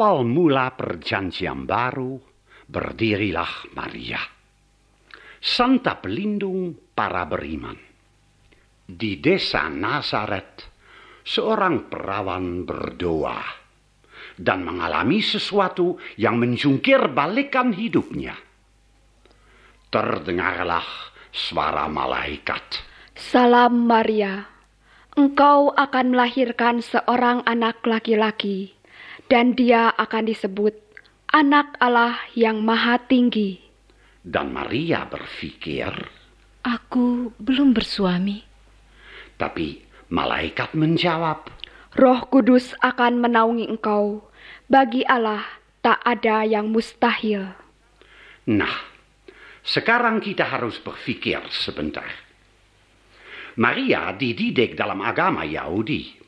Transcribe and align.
Awal 0.00 0.24
mula 0.24 0.72
perjanjian 0.80 1.68
baru, 1.68 2.16
berdirilah 2.64 3.68
Maria. 3.76 4.16
Santa 5.36 6.00
pelindung 6.00 6.72
para 6.96 7.28
beriman. 7.28 7.76
Di 8.88 9.20
desa 9.20 9.68
Nazaret, 9.68 10.64
seorang 11.20 11.92
perawan 11.92 12.64
berdoa 12.64 13.44
dan 14.40 14.64
mengalami 14.64 15.20
sesuatu 15.20 16.00
yang 16.16 16.40
menjungkir 16.40 17.12
balikan 17.12 17.68
hidupnya. 17.68 18.40
Terdengarlah 19.92 21.12
suara 21.28 21.92
malaikat. 21.92 22.64
Salam 23.20 23.84
Maria, 23.84 24.48
engkau 25.12 25.76
akan 25.76 26.16
melahirkan 26.16 26.80
seorang 26.80 27.44
anak 27.44 27.84
laki-laki 27.84 28.79
dan 29.30 29.54
dia 29.54 29.94
akan 29.94 30.26
disebut 30.26 30.74
Anak 31.30 31.78
Allah 31.78 32.18
yang 32.34 32.66
Maha 32.66 32.98
Tinggi. 32.98 33.62
Dan 34.20 34.50
Maria 34.50 35.06
berpikir, 35.06 35.94
Aku 36.66 37.30
belum 37.38 37.70
bersuami. 37.70 38.42
Tapi 39.38 39.80
malaikat 40.10 40.74
menjawab, 40.74 41.48
Roh 41.96 42.20
Kudus 42.28 42.74
akan 42.82 43.22
menaungi 43.22 43.70
engkau. 43.70 44.26
Bagi 44.66 45.06
Allah 45.06 45.46
tak 45.80 46.02
ada 46.02 46.42
yang 46.44 46.68
mustahil. 46.68 47.54
Nah, 48.50 48.76
sekarang 49.62 50.18
kita 50.18 50.44
harus 50.44 50.82
berpikir 50.82 51.40
sebentar. 51.54 52.06
Maria 53.56 54.10
dididik 54.12 54.74
dalam 54.74 54.98
agama 55.00 55.46
Yahudi. 55.46 56.19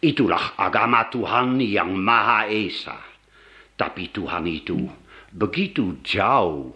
Itulah 0.00 0.56
agama 0.56 1.12
Tuhan 1.12 1.60
yang 1.60 1.92
Maha 1.92 2.48
Esa. 2.48 2.96
Tapi 3.76 4.08
Tuhan 4.08 4.48
itu 4.48 4.88
begitu 5.28 6.00
jauh. 6.00 6.72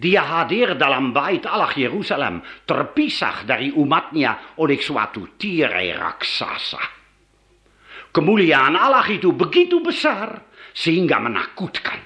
Dia 0.00 0.24
hadir 0.24 0.80
dalam 0.80 1.12
bait 1.12 1.44
Allah 1.44 1.72
Yerusalem, 1.76 2.40
terpisah 2.64 3.44
dari 3.44 3.68
umatnya 3.72 4.56
oleh 4.56 4.80
suatu 4.80 5.36
tirai 5.36 5.92
raksasa. 5.92 6.80
Kemuliaan 8.08 8.76
Allah 8.76 9.04
itu 9.12 9.36
begitu 9.36 9.84
besar 9.84 10.40
sehingga 10.72 11.20
menakutkan. 11.20 12.00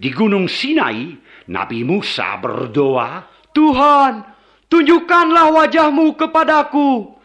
Di 0.00 0.08
Gunung 0.08 0.48
Sinai, 0.48 1.12
Nabi 1.52 1.84
Musa 1.84 2.40
berdoa, 2.40 3.28
Tuhan, 3.52 4.24
tunjukkanlah 4.72 5.52
wajahmu 5.52 6.16
kepadaku. 6.16 7.21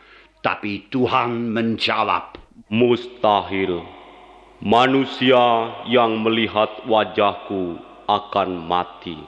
Tapi 0.48 0.88
Tuhan 0.88 1.52
menjawab, 1.52 2.40
Mustahil. 2.72 3.83
Manusia 4.64 5.76
yang 5.92 6.23
melihat 6.23 6.88
wajahku 6.88 7.76
akan 8.08 8.64
mati. 8.64 9.20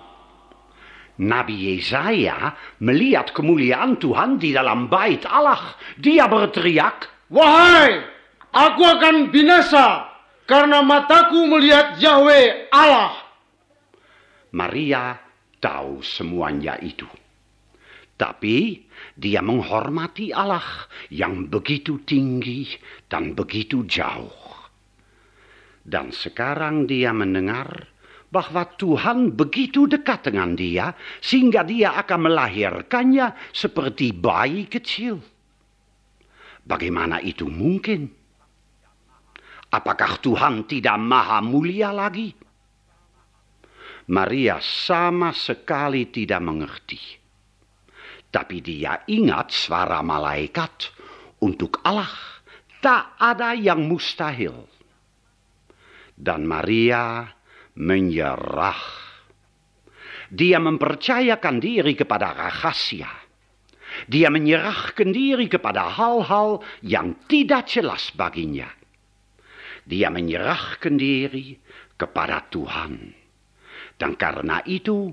Nabi 1.19 1.75
Yesaya 1.75 2.55
melihat 2.79 3.35
kemuliaan 3.35 3.99
Tuhan 3.99 4.39
di 4.39 4.55
dalam 4.55 4.87
bait 4.87 5.27
Allah. 5.27 5.75
Dia 5.99 6.31
berteriak, 6.31 7.11
Wahai, 7.27 7.99
aku 8.55 8.79
akan 8.79 9.27
binasa 9.27 10.07
karena 10.47 10.79
mataku 10.79 11.51
melihat 11.51 11.99
Yahweh 11.99 12.71
Allah. 12.71 13.11
Maria 14.55 15.19
tahu 15.59 15.99
semuanya 15.99 16.79
itu. 16.79 17.11
Tapi 18.19 18.83
dia 19.15 19.39
menghormati 19.39 20.35
Allah 20.35 20.91
yang 21.07 21.47
begitu 21.47 22.03
tinggi 22.03 22.67
dan 23.07 23.31
begitu 23.31 23.87
jauh. 23.87 24.51
Dan 25.79 26.11
sekarang 26.11 26.83
dia 26.83 27.15
mendengar 27.15 27.87
bahwa 28.27 28.67
Tuhan 28.75 29.33
begitu 29.39 29.87
dekat 29.87 30.27
dengan 30.27 30.51
dia 30.53 30.91
sehingga 31.23 31.63
dia 31.63 31.95
akan 31.95 32.27
melahirkannya 32.27 33.55
seperti 33.55 34.11
bayi 34.11 34.67
kecil. 34.67 35.23
Bagaimana 36.67 37.23
itu 37.23 37.47
mungkin? 37.47 38.05
Apakah 39.71 40.19
Tuhan 40.19 40.67
tidak 40.67 40.99
maha 40.99 41.39
mulia 41.39 41.95
lagi? 41.95 42.35
Maria 44.09 44.57
sama 44.59 45.31
sekali 45.31 46.09
tidak 46.09 46.41
mengerti. 46.41 47.18
Tapi 48.29 48.61
dia 48.61 49.01
ingat 49.09 49.49
suara 49.49 50.05
malaikat 50.05 50.93
untuk 51.41 51.81
Allah. 51.81 52.13
Tak 52.79 53.19
ada 53.19 53.57
yang 53.57 53.89
mustahil. 53.89 54.69
Dan 56.15 56.45
Maria 56.47 57.27
menyerah. 57.75 59.09
Dia 60.29 60.61
mempercayakan 60.61 61.57
diri 61.57 61.97
kepada 61.97 62.37
rahasia. 62.37 63.09
Dia 64.05 64.29
menyerahkan 64.29 65.09
diri 65.09 65.49
kepada 65.49 65.89
hal-hal 65.89 66.61
yang 66.85 67.17
tidak 67.25 67.65
jelas 67.65 68.13
baginya. 68.13 68.69
Dia 69.89 70.13
menyerahkan 70.13 70.93
diri 70.93 71.57
kepada 71.97 72.45
Tuhan. 72.45 73.09
Dan 73.97 74.13
karena 74.15 74.61
itu, 74.69 75.11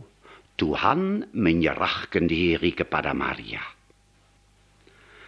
Tuhan 0.57 1.33
menyerahkan 1.37 2.25
diri 2.25 2.73
kepada 2.73 3.13
Maria. 3.13 3.61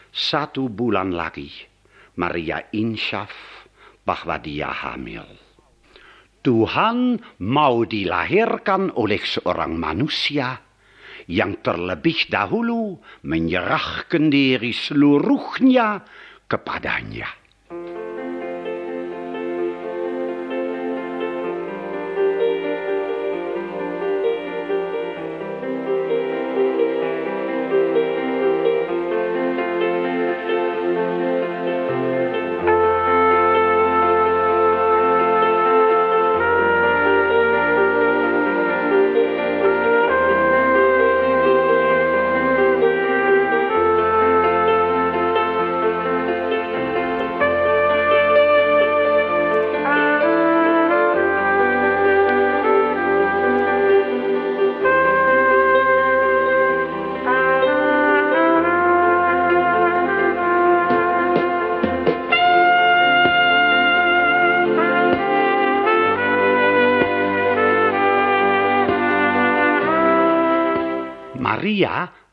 Satu 0.08 0.72
bulan 0.72 1.12
lagi, 1.12 1.52
Maria 2.16 2.64
insyaf 2.72 3.30
bahwa 4.08 4.40
dia 4.40 4.72
hamil. 4.72 5.28
Tuhan 6.40 7.20
mau 7.44 7.84
dilahirkan 7.84 8.96
oleh 8.96 9.20
seorang 9.20 9.76
manusia 9.76 10.64
yang 11.28 11.60
terlebih 11.60 12.24
dahulu 12.32 12.96
menyerahkan 13.28 14.32
diri 14.32 14.72
seluruhnya 14.72 16.08
kepadanya. 16.48 17.28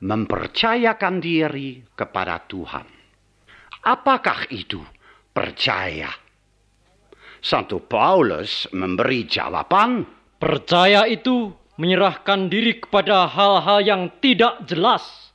Mempercayakan 0.05 1.17
diri 1.17 1.81
kepada 1.97 2.37
Tuhan. 2.45 2.85
Apakah 3.81 4.45
itu 4.53 4.85
percaya? 5.33 6.13
Santo 7.41 7.81
Paulus 7.81 8.69
memberi 8.73 9.25
jawaban, 9.25 10.05
Percaya 10.35 11.07
itu 11.07 11.49
menyerahkan 11.79 12.51
diri 12.51 12.77
kepada 12.77 13.25
hal-hal 13.25 13.79
yang 13.81 14.03
tidak 14.21 14.61
jelas. 14.69 15.33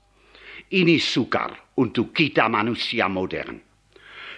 ini 0.71 1.03
sukar 1.03 1.75
untuk 1.83 2.15
kita 2.15 2.47
manusia 2.47 3.11
modern. 3.11 3.59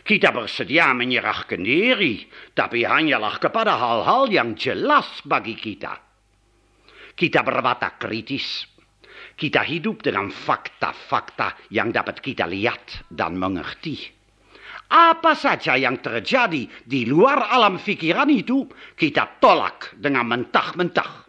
Kita 0.01 0.33
bersedia 0.33 0.97
menyerahkan 0.97 1.61
diri, 1.61 2.25
tapi 2.57 2.89
hanyalah 2.89 3.37
kepada 3.37 3.77
hal-hal 3.77 4.33
yang 4.33 4.57
jelas 4.57 5.21
bagi 5.29 5.53
kita. 5.53 5.93
Kita 7.13 7.45
berwatak 7.45 8.01
kritis. 8.01 8.72
Kita 9.43 9.67
hidup 9.67 10.07
dengan 10.07 10.31
fakta-fakta 10.31 11.67
yang 11.75 11.91
dapat 11.91 12.23
kita 12.23 12.47
lihat 12.47 13.11
dan 13.11 13.35
mengerti. 13.35 13.99
Apa 14.87 15.35
saja 15.35 15.75
yang 15.75 15.99
terjadi 15.99 16.71
di 16.87 17.11
luar 17.11 17.51
alam 17.51 17.83
pikiran 17.83 18.31
itu, 18.31 18.71
kita 18.95 19.43
tolak 19.43 19.99
dengan 19.99 20.31
mentah-mentah. 20.31 21.27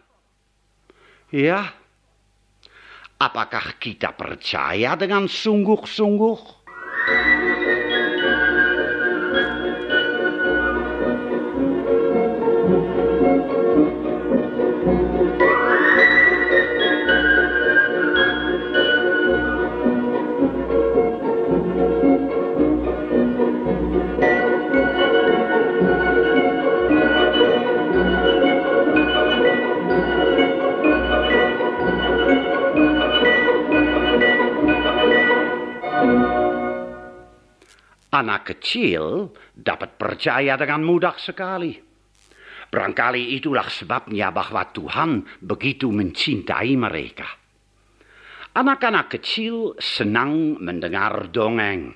Ya, 1.34 1.74
apakah 3.18 3.82
kita 3.82 4.14
percaya 4.14 4.94
dengan 4.94 5.26
sungguh-sungguh? 5.26 6.38
Anak 38.14 38.54
kecil 38.54 39.34
dapat 39.50 39.98
percaya 39.98 40.54
dengan 40.54 40.86
mudah 40.86 41.18
sekali. 41.18 41.74
Barangkali 42.70 43.34
itulah 43.34 43.66
sebabnya 43.66 44.30
bahwa 44.30 44.70
Tuhan 44.70 45.42
begitu 45.42 45.90
mencintai 45.90 46.78
mereka. 46.78 47.26
Anak-anak 48.54 49.18
kecil 49.18 49.74
senang 49.82 50.62
mendengar 50.62 51.26
dongeng. 51.34 51.90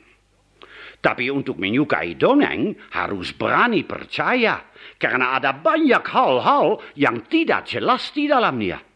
Tapi 0.99 1.31
untuk 1.31 1.63
menyukai 1.63 2.19
dongeng 2.19 2.75
harus 2.91 3.31
berani 3.39 3.87
percaya 3.87 4.59
karena 4.99 5.39
ada 5.39 5.55
banyak 5.55 6.03
hal-hal 6.03 6.83
yang 6.99 7.31
tidak 7.31 7.71
jelas 7.71 8.11
di 8.11 8.27
dalamnya. 8.27 8.88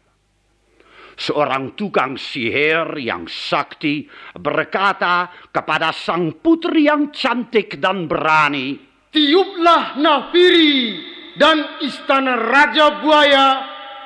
Seorang 1.13 1.77
tukang 1.77 2.17
sihir 2.17 2.97
yang 2.97 3.29
sakti 3.29 4.09
berkata 4.33 5.29
kepada 5.53 5.93
sang 5.93 6.41
putri 6.41 6.89
yang 6.89 7.13
cantik 7.13 7.77
dan 7.77 8.09
berani, 8.09 8.77
Tiuplah 9.13 9.93
nafiri 10.01 10.97
dan 11.37 11.77
istana 11.85 12.33
Raja 12.33 12.97
Buaya 12.97 13.47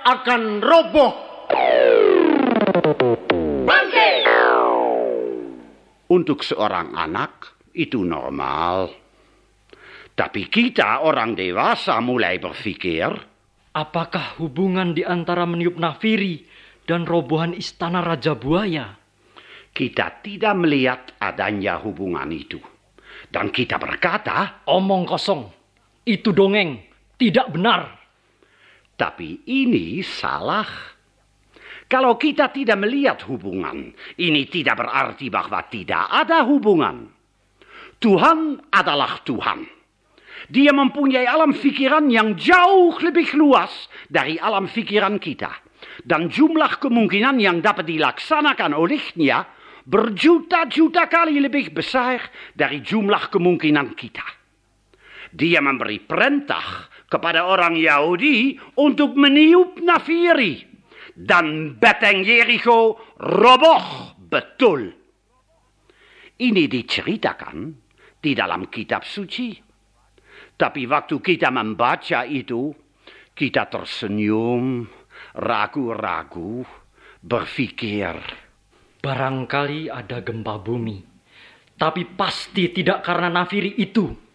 akan 0.03 0.59
roboh. 0.59 1.13
Untuk 6.07 6.43
seorang 6.43 6.91
anak 6.91 7.63
itu 7.71 8.03
normal. 8.03 8.91
Tapi 10.11 10.49
kita 10.51 11.07
orang 11.07 11.37
dewasa 11.37 11.99
mulai 12.03 12.39
berpikir, 12.41 13.37
Apakah 13.77 14.41
hubungan 14.41 14.97
di 14.97 15.05
antara 15.05 15.45
meniup 15.45 15.77
nafiri 15.77 16.46
dan 16.87 17.03
robohan 17.03 17.51
istana 17.51 17.99
Raja 18.01 18.33
Buaya? 18.33 18.97
kita 19.77 20.25
tidak 20.25 20.57
melihat 20.57 21.13
adanya 21.21 21.77
hubungan 21.77 22.25
itu. 22.33 22.57
Dan 23.29 23.53
kita 23.53 23.77
berkata, 23.77 24.65
Omong 24.65 25.05
kosong. 25.05 25.45
Itu 26.01 26.33
dongeng. 26.33 26.81
Tidak 27.21 27.53
benar. 27.53 27.93
tapi 28.97 29.45
ini 29.45 30.01
salah. 30.01 30.65
Kalau 31.85 32.17
kita 32.17 32.49
tidak 32.49 32.81
melihat 32.81 33.21
hubungan, 33.29 33.93
ini 34.17 34.49
tidak 34.49 34.81
berarti 34.81 35.29
bahwa 35.29 35.61
tidak 35.69 36.09
ada 36.09 36.41
hubungan. 36.41 37.05
Tuhan 38.01 38.57
adalah 38.73 39.21
Tuhan. 39.21 39.69
Dia 40.49 40.73
mempunyai 40.73 41.29
alam 41.29 41.53
pikiran 41.53 42.09
yang 42.09 42.33
jauh 42.33 42.97
lebih 42.97 43.37
luas 43.37 43.69
dari 44.09 44.41
alam 44.41 44.65
pikiran 44.65 45.21
kita. 45.21 45.66
Dan 46.03 46.29
jumlah 46.29 46.77
kemungkinan 46.77 47.41
yang 47.41 47.57
dapat 47.61 47.89
dilaksanakan 47.89 48.77
olehnya 48.77 49.47
berjuta-juta 49.87 51.07
kali 51.07 51.39
lebih 51.39 51.71
besar 51.71 52.19
dari 52.53 52.83
jumlah 52.83 53.31
kemungkinan 53.31 53.95
kita. 53.95 54.27
Dia 55.31 55.63
memberi 55.63 56.03
perintah 56.03 56.91
kepada 57.07 57.47
orang 57.47 57.79
Yahudi 57.79 58.59
untuk 58.83 59.15
meniup 59.15 59.79
nafiri. 59.79 60.67
Dan 61.17 61.73
beteng 61.81 62.21
Jericho 62.21 63.01
roboh 63.17 64.13
betul. 64.21 64.93
Ini 66.37 66.63
diceritakan 66.69 67.57
di 68.21 68.31
dalam 68.37 68.69
kitab 68.69 69.01
suci. 69.01 69.57
Tapi 70.57 70.85
waktu 70.85 71.17
kita 71.17 71.49
membaca 71.49 72.21
itu, 72.25 72.69
kita 73.33 73.65
tersenyum, 73.65 74.85
ragu-ragu, 75.37 76.65
berpikir, 77.21 78.17
Barangkali 78.97 79.87
ada 79.87 80.25
gempa 80.25 80.57
bumi. 80.57 80.99
Tapi 81.77 82.17
pasti 82.17 82.73
tidak 82.73 83.05
karena 83.05 83.29
nafiri 83.29 83.77
itu. 83.77 84.25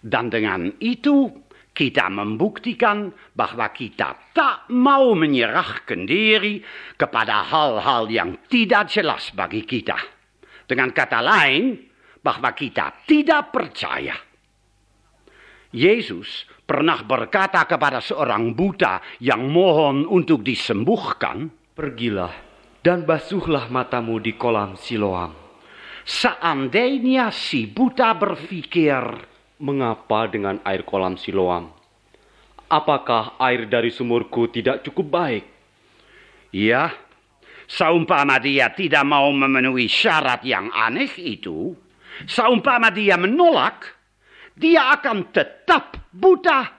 dan 0.00 0.32
dengan 0.32 0.72
itu 0.80 1.28
kita 1.76 2.08
membuktikan 2.08 3.12
bahwa 3.36 3.68
kita 3.68 4.32
tak 4.32 4.72
mau 4.72 5.12
menyerahkan 5.12 6.08
diri 6.08 6.64
kepada 6.96 7.44
hal-hal 7.44 8.08
yang 8.08 8.48
tidak 8.48 8.88
jelas 8.88 9.28
bagi 9.36 9.60
kita. 9.68 10.00
Dengan 10.64 10.88
kata 10.96 11.20
lain, 11.20 11.76
bahwa 12.24 12.52
kita 12.56 13.04
tidak 13.04 13.52
percaya. 13.52 14.16
Yesus 15.70 16.48
pernah 16.70 17.02
berkata 17.02 17.66
kepada 17.66 17.98
seorang 17.98 18.54
buta 18.54 19.02
yang 19.18 19.50
mohon 19.50 20.06
untuk 20.06 20.46
disembuhkan, 20.46 21.50
Pergilah 21.74 22.30
dan 22.78 23.02
basuhlah 23.02 23.66
matamu 23.66 24.22
di 24.22 24.38
kolam 24.38 24.78
Siloam. 24.78 25.34
seandainya 26.06 27.34
si 27.34 27.66
buta 27.66 28.14
berpikir, 28.14 29.02
Mengapa 29.58 30.30
dengan 30.30 30.62
air 30.62 30.86
kolam 30.86 31.18
Siloam? 31.18 31.74
Apakah 32.70 33.34
air 33.42 33.66
dari 33.66 33.90
sumurku 33.90 34.46
tidak 34.46 34.86
cukup 34.86 35.10
baik? 35.10 35.44
Ya, 36.54 36.94
seumpama 37.66 38.38
dia 38.38 38.70
tidak 38.70 39.02
mau 39.02 39.26
memenuhi 39.34 39.90
syarat 39.90 40.46
yang 40.46 40.70
aneh 40.70 41.10
itu, 41.18 41.74
seumpama 42.30 42.94
dia 42.94 43.18
menolak, 43.18 43.90
dia 44.54 44.94
akan 44.96 45.28
tetap 45.34 45.99
buta. 46.12 46.70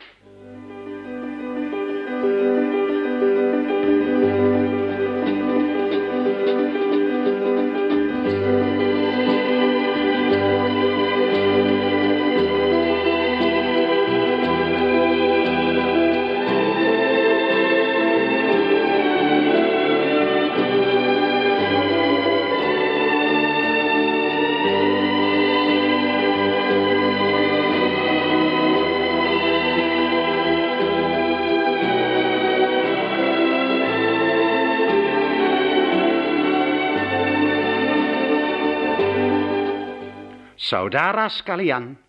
Saudara 40.72 41.28
sekalian, 41.28 42.00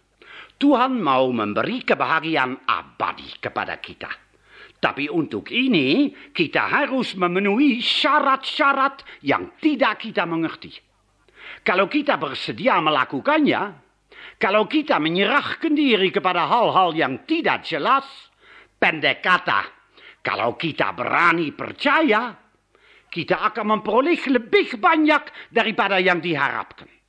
Tuhan 0.54 1.02
mau 1.02 1.35
memberi 1.35 1.83
kebahagiaan 1.83 2.62
abadi 2.62 3.42
kepada 3.42 3.83
kita. 3.83 4.07
Tapi 4.78 5.11
untuk 5.11 5.50
ini 5.50 6.14
kita 6.31 6.71
harus 6.71 7.19
memenuhi 7.19 7.83
syarat-syarat 7.83 9.02
yang 9.26 9.59
tidak 9.59 10.07
kita 10.07 10.23
mengerti. 10.31 10.71
Kalau 11.66 11.90
kita 11.90 12.14
bersedia 12.23 12.78
melakukannya, 12.78 13.83
kalau 14.38 14.71
kita 14.71 15.02
menyerahkan 15.02 15.75
diri 15.75 16.14
kepada 16.14 16.47
hal-hal 16.47 16.95
yang 16.95 17.26
tidak 17.26 17.66
jelas, 17.66 18.07
pendek 18.78 19.26
kata, 19.26 19.66
kalau 20.23 20.54
kita 20.54 20.95
berani 20.95 21.50
percaya, 21.50 22.31
kita 23.11 23.42
akan 23.42 23.75
memperoleh 23.75 24.23
lebih 24.31 24.78
banyak 24.78 25.50
daripada 25.50 25.99
yang 25.99 26.23
diharapkan. 26.23 27.01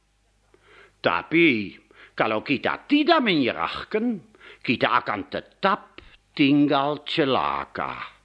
Tapi 1.03 1.75
kalau 2.15 2.39
kita 2.39 2.87
tidak 2.87 3.19
menyerahkan, 3.19 4.23
kita 4.63 5.03
akan 5.03 5.27
tetap 5.27 5.99
tinggal 6.31 7.03
celaka. 7.03 8.15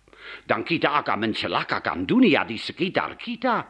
Dan 0.47 0.63
kita 0.63 1.03
akan 1.03 1.29
mencelakakan 1.29 2.07
dunia 2.07 2.45
di 2.47 2.55
sekitar 2.61 3.19
kita. 3.19 3.65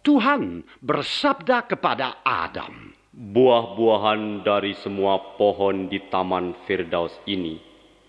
Tuhan 0.00 0.64
bersabda 0.80 1.68
kepada 1.68 2.24
Adam, 2.24 3.00
Buah-buahan 3.10 4.46
dari 4.46 4.72
semua 4.78 5.36
pohon 5.36 5.90
di 5.90 5.98
taman 6.08 6.56
Firdaus 6.64 7.12
ini 7.28 7.58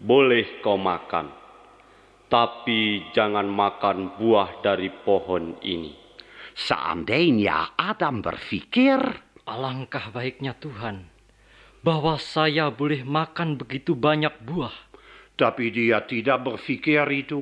boleh 0.01 0.62
kau 0.62 0.77
makan, 0.77 1.29
tapi 2.29 3.12
jangan 3.13 3.50
makan 3.50 4.17
buah 4.17 4.62
dari 4.65 4.89
pohon 4.89 5.57
ini. 5.62 6.00
seandainya 6.51 7.74
Adam 7.75 8.21
berpikir, 8.21 9.00
Alangkah 9.45 10.13
baiknya 10.13 10.53
Tuhan 10.57 11.07
bahwa 11.81 12.17
saya 12.21 12.69
boleh 12.69 13.01
makan 13.01 13.57
begitu 13.57 13.98
banyak 13.98 14.33
buah. 14.45 14.93
tapi 15.31 15.74
dia 15.74 16.05
tidak 16.05 16.45
berpikir 16.45 17.01
itu. 17.10 17.41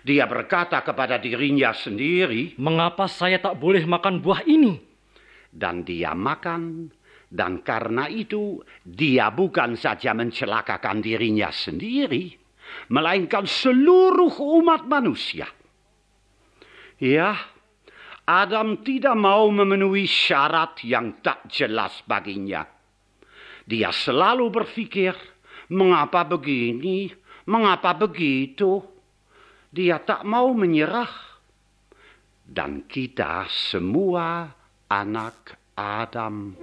Dia 0.00 0.24
berkata 0.24 0.80
kepada 0.80 1.20
dirinya 1.20 1.68
sendiri, 1.76 2.56
Mengapa 2.56 3.04
saya 3.04 3.36
tak 3.36 3.60
boleh 3.60 3.84
makan 3.84 4.24
buah 4.24 4.40
ini? 4.48 4.90
dan 5.50 5.82
dia 5.82 6.14
makan, 6.14 6.90
dan 7.30 7.62
karena 7.62 8.06
itu 8.06 8.62
dia 8.86 9.30
bukan 9.30 9.74
saja 9.74 10.14
mencelakakan 10.14 11.02
dirinya 11.02 11.50
sendiri, 11.50 12.38
melainkan 12.90 13.46
seluruh 13.46 14.30
umat 14.62 14.86
manusia. 14.86 15.50
Ya, 17.00 17.34
Adam 18.30 18.86
tidak 18.86 19.18
mau 19.18 19.50
memenuhi 19.50 20.06
syarat 20.06 20.86
yang 20.86 21.18
tak 21.18 21.50
jelas 21.50 22.06
baginya. 22.06 22.62
Dia 23.66 23.90
selalu 23.90 24.46
berpikir, 24.54 25.18
mengapa 25.74 26.22
begini, 26.22 27.10
mengapa 27.50 27.90
begitu. 27.98 28.86
Dia 29.74 29.98
tak 29.98 30.22
mau 30.22 30.54
menyerah. 30.54 31.10
Dan 32.46 32.86
kita 32.86 33.50
semua 33.50 34.46
anak 34.86 35.58
Adam. 35.74 36.54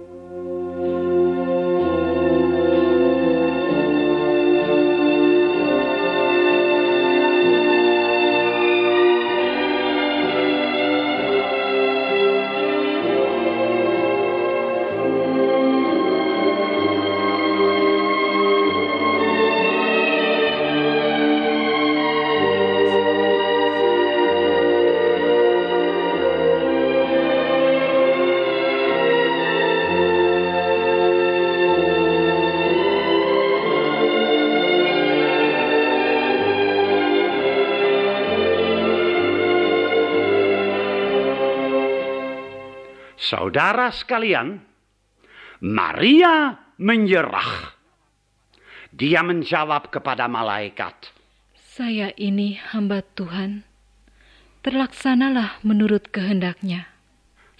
Saudara 43.28 43.92
sekalian, 43.92 44.56
Maria 45.60 46.56
menyerah. 46.80 47.76
Dia 48.88 49.20
menjawab 49.20 49.92
kepada 49.92 50.24
malaikat, 50.32 51.12
Saya 51.52 52.08
ini 52.16 52.56
hamba 52.56 53.04
Tuhan. 53.04 53.68
Terlaksanalah 54.64 55.60
menurut 55.60 56.08
kehendaknya. 56.08 56.88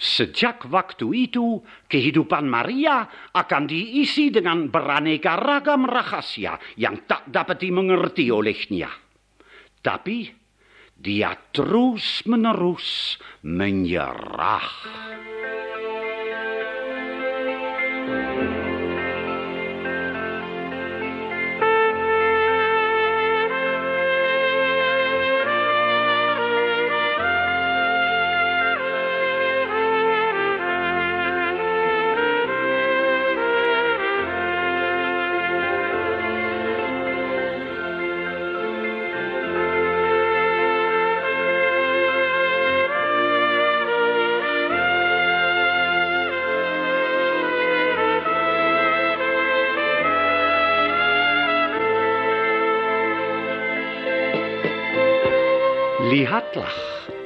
Sejak 0.00 0.64
waktu 0.72 1.28
itu, 1.28 1.60
kehidupan 1.84 2.48
Maria 2.48 3.04
akan 3.36 3.68
diisi 3.68 4.32
dengan 4.32 4.72
beraneka 4.72 5.36
ragam 5.36 5.84
rahasia 5.84 6.56
yang 6.80 7.04
tak 7.04 7.28
dapat 7.28 7.60
dimengerti 7.60 8.32
olehnya. 8.32 8.88
Tapi 9.84 10.32
dia 10.96 11.36
terus-menerus 11.52 13.20
menyerah. 13.44 14.66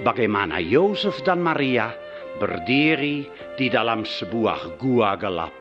Bagaimana 0.02 0.58
Yosef 0.58 1.22
dan 1.24 1.40
Maria 1.40 1.94
berdiri 2.38 3.26
di 3.56 3.66
dalam 3.70 4.02
sebuah 4.02 4.76
gua 4.76 5.14
gelap, 5.18 5.54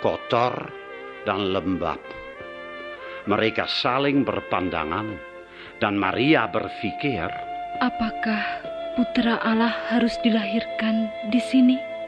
kotor 0.00 0.72
dan 1.28 1.52
lembab. 1.52 2.00
Mereka 3.28 3.68
saling 3.68 4.24
berpandangan 4.24 5.08
dan 5.78 5.94
Maria 6.00 6.48
berpikir, 6.48 7.28
Apakah 7.78 8.42
putra 8.96 9.38
Allah 9.44 9.70
harus 9.92 10.16
dilahirkan 10.24 11.12
di 11.30 11.38
sini? 11.38 11.98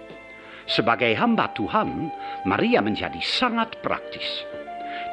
sebagai 0.71 1.11
hamba 1.19 1.51
Tuhan, 1.59 2.15
Maria 2.47 2.79
menjadi 2.79 3.19
sangat 3.19 3.75
praktis. 3.83 4.47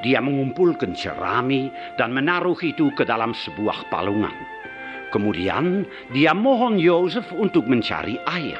Dia 0.05 0.21
mengumpulkan 0.21 0.93
jerami 0.93 1.73
dan 1.97 2.13
menaruh 2.13 2.57
itu 2.61 2.93
ke 2.93 3.01
dalam 3.01 3.33
sebuah 3.33 3.89
palungan. 3.89 4.33
Kemudian 5.09 5.87
dia 6.11 6.35
mohon 6.35 6.75
Yosef 6.75 7.27
untuk 7.31 7.63
mencari 7.67 8.19
air. 8.27 8.59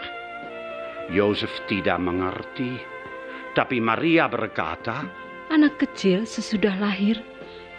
Yosef 1.12 1.52
tidak 1.72 2.00
mengerti, 2.00 2.80
tapi 3.56 3.80
Maria 3.80 4.28
berkata, 4.28 5.08
Anak 5.48 5.80
kecil 5.80 6.28
sesudah 6.28 6.76
lahir 6.76 7.24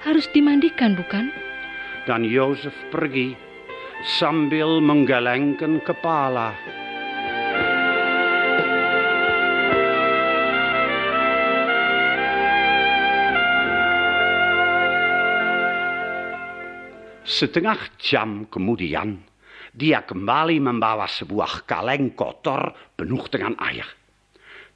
harus 0.01 0.25
dimandikan, 0.33 0.97
bukan? 0.97 1.29
dan 2.09 2.25
Yosef 2.25 2.73
pergi 2.89 3.37
sambil 4.17 4.81
menggelengkan 4.81 5.85
kepala. 5.85 6.57
Setengah 17.29 18.01
jam 18.01 18.49
kemudian, 18.49 19.21
dia 19.77 20.01
kembali 20.01 20.65
membawa 20.65 21.05
sebuah 21.05 21.69
kaleng 21.69 22.17
kotor 22.17 22.73
penuh 22.97 23.21
dengan 23.29 23.53
air. 23.61 23.85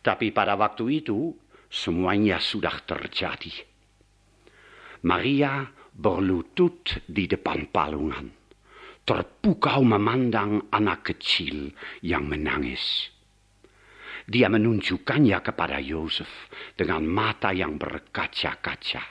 Tapi 0.04 0.36
pada 0.36 0.52
waktu 0.60 1.00
itu, 1.00 1.32
semuanya 1.72 2.36
sudah 2.36 2.76
terjadi. 2.84 3.56
Maria 5.08 5.64
berlutut 5.96 7.00
di 7.08 7.24
depan 7.24 7.72
palungan, 7.72 8.28
terpukau 9.08 9.80
memandang 9.80 10.68
anak 10.68 11.08
kecil 11.08 11.72
yang 12.04 12.28
menangis. 12.28 13.08
Dia 14.28 14.52
menunjukkannya 14.52 15.40
kepada 15.40 15.80
Yosef 15.80 16.52
dengan 16.76 17.08
mata 17.08 17.48
yang 17.56 17.80
berkaca-kaca. 17.80 19.04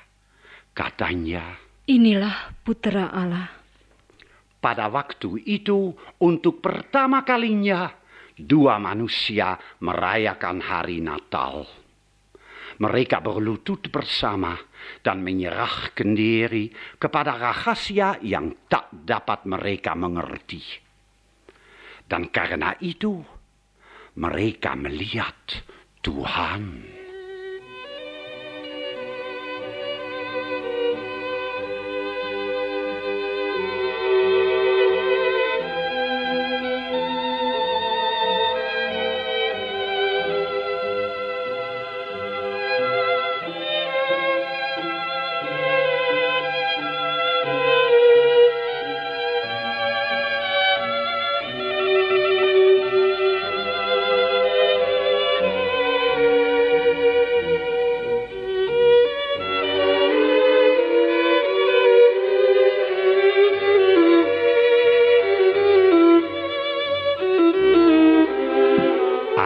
Katanya, 0.78 1.71
Inilah 1.92 2.56
putra 2.64 3.12
Allah. 3.12 3.52
pada 4.64 4.88
waktu 4.88 5.44
itu 5.44 5.92
untuk 6.24 6.64
pertama 6.64 7.26
kalinya 7.28 7.92
dua 8.40 8.80
manusia 8.80 9.60
merayakan 9.84 10.64
hari 10.64 11.04
Natal. 11.04 11.68
Mereka 12.80 13.20
berlutut 13.20 13.92
bersama 13.92 14.56
dan 15.04 15.20
menyerahkan 15.20 16.16
diri 16.16 16.72
kepada 16.96 17.36
rahasia 17.36 18.24
yang 18.24 18.70
tak 18.72 18.88
dapat 18.96 19.44
mereka 19.50 19.92
mengerti. 19.92 20.64
Dan 22.08 22.32
karena 22.32 22.72
itu, 22.80 23.20
mereka 24.16 24.80
melihat 24.80 25.36
Tuhan. 26.00 27.01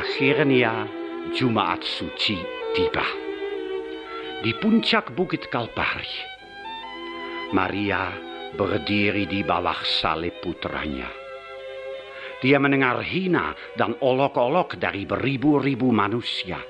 Akhirnya 0.05 0.85
Jumat 1.33 1.81
Suci 1.81 2.37
tiba. 2.77 3.01
Di 4.45 4.53
puncak 4.53 5.09
Bukit 5.17 5.49
Kalpari, 5.49 6.13
Maria 7.49 8.13
berdiri 8.53 9.25
di 9.25 9.41
bawah 9.41 9.81
salib 9.81 10.37
putranya. 10.45 11.09
Dia 12.37 12.61
mendengar 12.61 13.01
hina 13.01 13.57
dan 13.73 13.97
olok-olok 13.97 14.77
dari 14.77 15.09
beribu-ribu 15.09 15.89
manusia. 15.89 16.61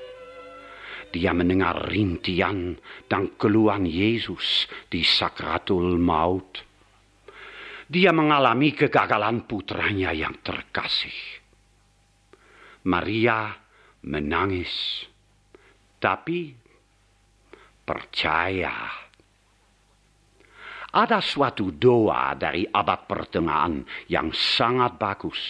Dia 1.12 1.36
mendengar 1.36 1.92
rintian 1.92 2.72
dan 3.04 3.36
keluhan 3.36 3.84
Yesus 3.84 4.64
di 4.88 5.04
sakratul 5.04 6.00
maut. 6.00 6.64
Dia 7.84 8.16
mengalami 8.16 8.72
kegagalan 8.72 9.44
putranya 9.44 10.16
yang 10.16 10.40
terkasih. 10.40 11.44
Maria 12.86 13.50
menangis, 14.06 15.02
tapi 15.98 16.54
percaya. 17.82 19.02
Ada 20.94 21.18
suatu 21.18 21.74
doa 21.74 22.30
dari 22.38 22.62
abad 22.62 23.10
pertengahan 23.10 23.82
yang 24.06 24.30
sangat 24.30 24.94
bagus. 25.02 25.42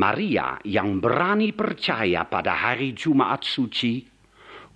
Maria 0.00 0.56
yang 0.64 0.96
berani 0.96 1.52
percaya 1.52 2.24
pada 2.24 2.56
hari 2.56 2.96
Jumat 2.96 3.44
suci, 3.44 4.00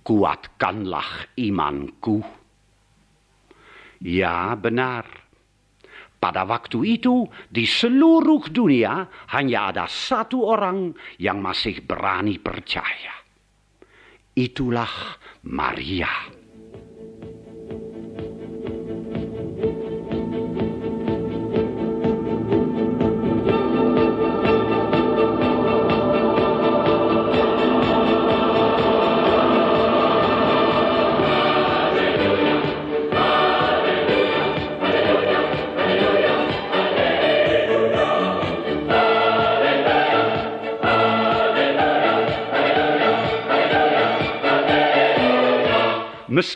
kuatkanlah 0.05 1.33
imanku. 1.41 2.21
Ya 4.05 4.53
benar, 4.53 5.22
pada 6.23 6.47
waktu 6.47 7.03
itu 7.03 7.27
di 7.51 7.67
seluruh 7.67 8.47
dunia 8.47 9.11
hanya 9.35 9.75
ada 9.75 9.91
satu 9.91 10.47
orang 10.47 10.95
yang 11.19 11.43
masih 11.43 11.83
berani 11.83 12.39
percaya. 12.39 13.11
Itulah 14.31 15.19
Maria. 15.51 16.42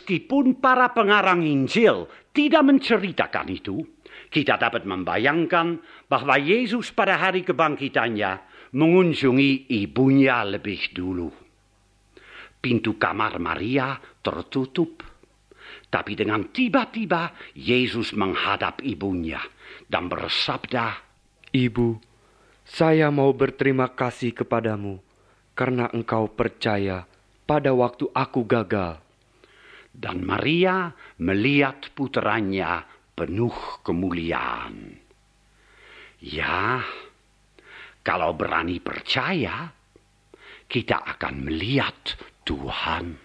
Meskipun 0.08 0.56
para 0.56 0.88
pengarang 0.96 1.44
Injil 1.44 2.08
tidak 2.32 2.64
menceritakan 2.64 3.44
itu, 3.52 3.84
kita 4.32 4.56
dapat 4.56 4.88
membayangkan 4.88 5.84
bahwa 6.08 6.40
Yesus 6.40 6.96
pada 6.96 7.20
hari 7.20 7.44
kebangkitannya 7.44 8.40
mengunjungi 8.72 9.68
ibunya 9.68 10.40
lebih 10.48 10.96
dulu. 10.96 11.28
Pintu 12.56 12.96
kamar 12.96 13.36
Maria 13.36 14.00
tertutup. 14.24 15.04
Tapi 15.92 16.16
dengan 16.16 16.56
tiba-tiba 16.56 17.52
Yesus 17.52 18.16
menghadap 18.16 18.80
ibunya 18.80 19.44
dan 19.92 20.08
bersabda, 20.08 21.04
Ibu, 21.52 22.00
saya 22.64 23.12
mau 23.12 23.28
berterima 23.36 23.92
kasih 23.92 24.32
kepadamu 24.32 25.04
karena 25.52 25.92
engkau 25.92 26.32
percaya 26.32 27.04
pada 27.44 27.76
waktu 27.76 28.08
aku 28.16 28.48
gagal. 28.48 29.04
Dan 29.98 30.22
Maria 30.22 30.94
melihat 31.18 31.90
putranya 31.90 32.86
penuh 33.18 33.82
kemuliaan. 33.82 34.94
Ya, 36.22 36.78
kalau 38.06 38.38
berani 38.38 38.78
percaya, 38.78 39.74
kita 40.70 41.02
akan 41.02 41.34
melihat 41.50 42.14
Tuhan. 42.46 43.18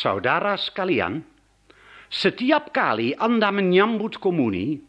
Saudara 0.00 0.56
sekalian, 0.56 1.20
setiap 2.08 2.72
kali 2.72 3.12
Anda 3.12 3.52
menyambut 3.52 4.16
komuni, 4.16 4.80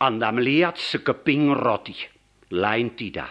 Anda 0.00 0.32
melihat 0.32 0.80
sekeping 0.80 1.52
roti, 1.52 1.92
lain 2.56 2.96
tidak. 2.96 3.28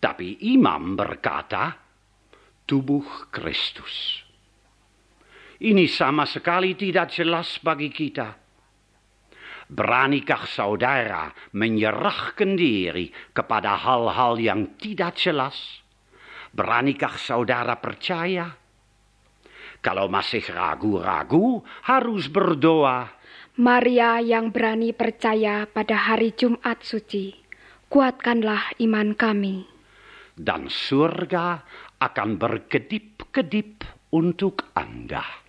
Tapi 0.00 0.48
imam 0.56 0.96
berkata, 0.96 1.76
tubuh 2.64 3.28
Kristus. 3.28 4.24
Ini 5.60 5.84
sama 5.84 6.24
sekali 6.24 6.72
tidak 6.72 7.12
jelas 7.12 7.60
bagi 7.60 7.92
kita. 7.92 8.32
Beranikah 9.68 10.48
saudara 10.48 11.28
menyerahkan 11.52 12.56
diri 12.56 13.12
kepada 13.36 13.76
hal-hal 13.76 14.40
yang 14.40 14.72
tidak 14.80 15.20
jelas? 15.20 15.84
Beranikah 16.56 17.12
saudara 17.20 17.76
percaya? 17.76 18.57
Kalau 19.78 20.10
masih 20.10 20.42
ragu-ragu, 20.50 21.62
harus 21.86 22.26
berdoa. 22.26 23.14
Maria 23.58 24.22
yang 24.22 24.54
berani 24.54 24.94
percaya 24.94 25.66
pada 25.66 25.98
hari 25.98 26.34
Jumat 26.34 26.82
suci, 26.82 27.34
kuatkanlah 27.90 28.78
iman 28.82 29.14
kami. 29.18 29.66
Dan 30.38 30.70
surga 30.70 31.66
akan 31.98 32.38
berkedip-kedip 32.38 33.82
untuk 34.14 34.70
Anda. 34.78 35.47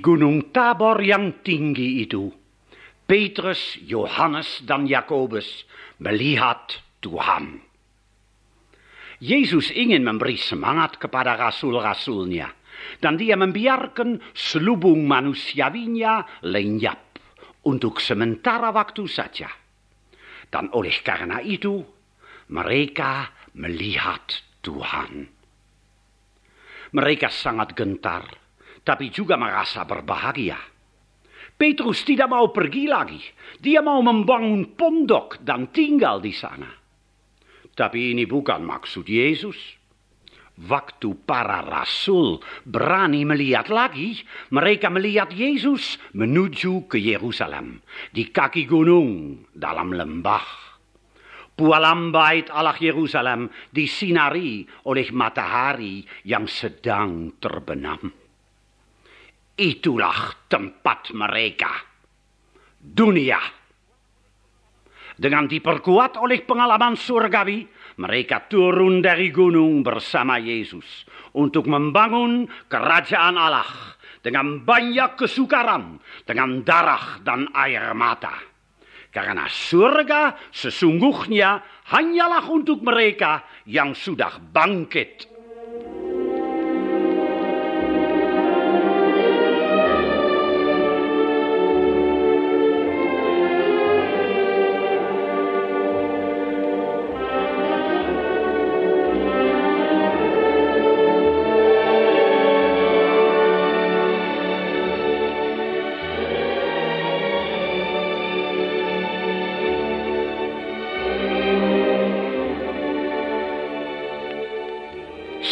Gunung 0.00 0.50
Tabor 0.50 0.98
yang 1.04 1.44
tinggi 1.44 2.02
itu, 2.02 2.32
Petrus, 3.04 3.78
Yohanes, 3.84 4.64
dan 4.64 4.88
Yakobus 4.88 5.68
melihat 6.00 6.80
Tuhan. 7.04 7.60
Yesus 9.20 9.68
ingin 9.76 10.00
memberi 10.00 10.40
semangat 10.40 10.96
kepada 10.96 11.36
rasul-rasulnya, 11.36 12.48
dan 13.04 13.20
dia 13.20 13.36
membiarkan 13.36 14.32
selubung 14.32 15.04
manusiawinya 15.04 16.40
lenyap 16.48 17.20
untuk 17.68 18.00
sementara 18.00 18.72
waktu 18.72 19.04
saja. 19.04 19.52
Dan 20.48 20.72
oleh 20.72 20.96
karena 21.04 21.44
itu, 21.44 21.84
mereka 22.50 23.28
melihat 23.54 24.24
Tuhan. 24.64 25.28
Mereka 26.90 27.28
sangat 27.30 27.76
gentar, 27.76 28.26
tapi 28.84 29.12
juga 29.12 29.36
merasa 29.36 29.84
berbahagia. 29.84 30.58
Petrus 31.60 32.08
tidak 32.08 32.32
mau 32.32 32.48
pergi 32.48 32.88
lagi. 32.88 33.20
Dia 33.60 33.84
mau 33.84 34.00
membangun 34.00 34.72
pondok 34.72 35.44
dan 35.44 35.68
tinggal 35.68 36.16
di 36.16 36.32
sana. 36.32 36.72
Tapi 37.76 38.16
ini 38.16 38.24
bukan 38.24 38.64
maksud 38.64 39.04
Yesus. 39.04 39.56
Waktu 40.60 41.24
para 41.24 41.64
rasul 41.64 42.40
berani 42.68 43.24
melihat 43.24 43.72
lagi, 43.72 44.20
mereka 44.52 44.92
melihat 44.92 45.32
Yesus 45.32 45.96
menuju 46.12 46.84
ke 46.84 47.00
Yerusalem 47.00 47.80
di 48.12 48.28
kaki 48.28 48.68
gunung 48.68 49.40
dalam 49.56 49.96
lembah. 49.96 50.44
Pualam 51.56 52.08
bait 52.12 52.48
Allah 52.52 52.76
Yerusalem 52.76 53.48
disinari 53.72 54.64
oleh 54.88 55.08
matahari 55.12 56.04
yang 56.24 56.44
sedang 56.48 57.36
terbenam. 57.40 58.19
Itulah 59.60 60.48
tempat 60.48 61.12
mereka. 61.12 61.68
Dunia. 62.80 63.36
Dengan 65.20 65.44
diperkuat 65.44 66.16
oleh 66.16 66.40
pengalaman 66.48 66.96
surgawi, 66.96 67.68
mereka 68.00 68.48
turun 68.48 69.04
dari 69.04 69.28
gunung 69.28 69.84
bersama 69.84 70.40
Yesus 70.40 71.04
untuk 71.36 71.68
membangun 71.68 72.48
kerajaan 72.72 73.36
Allah 73.36 73.68
dengan 74.24 74.64
banyak 74.64 75.20
kesukaran, 75.20 76.00
dengan 76.24 76.64
darah 76.64 77.20
dan 77.20 77.52
air 77.52 77.92
mata. 77.92 78.40
Karena 79.12 79.44
surga 79.44 80.48
sesungguhnya 80.48 81.84
hanyalah 81.92 82.48
untuk 82.48 82.80
mereka 82.80 83.44
yang 83.68 83.92
sudah 83.92 84.40
bangkit 84.40 85.29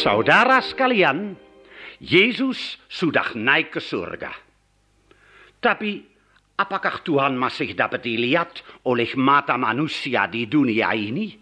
Saudara 0.09 0.65
sekalian, 0.65 1.37
Yesus 2.01 2.81
sudah 2.89 3.37
naik 3.37 3.77
ke 3.77 3.81
surga. 3.85 4.33
Tapi 5.61 6.01
apakah 6.57 7.05
Tuhan 7.05 7.37
masih 7.37 7.77
dapat 7.77 8.09
dilihat 8.09 8.65
oleh 8.89 9.13
mata 9.21 9.61
manusia 9.61 10.25
di 10.25 10.49
dunia 10.49 10.97
ini? 10.97 11.37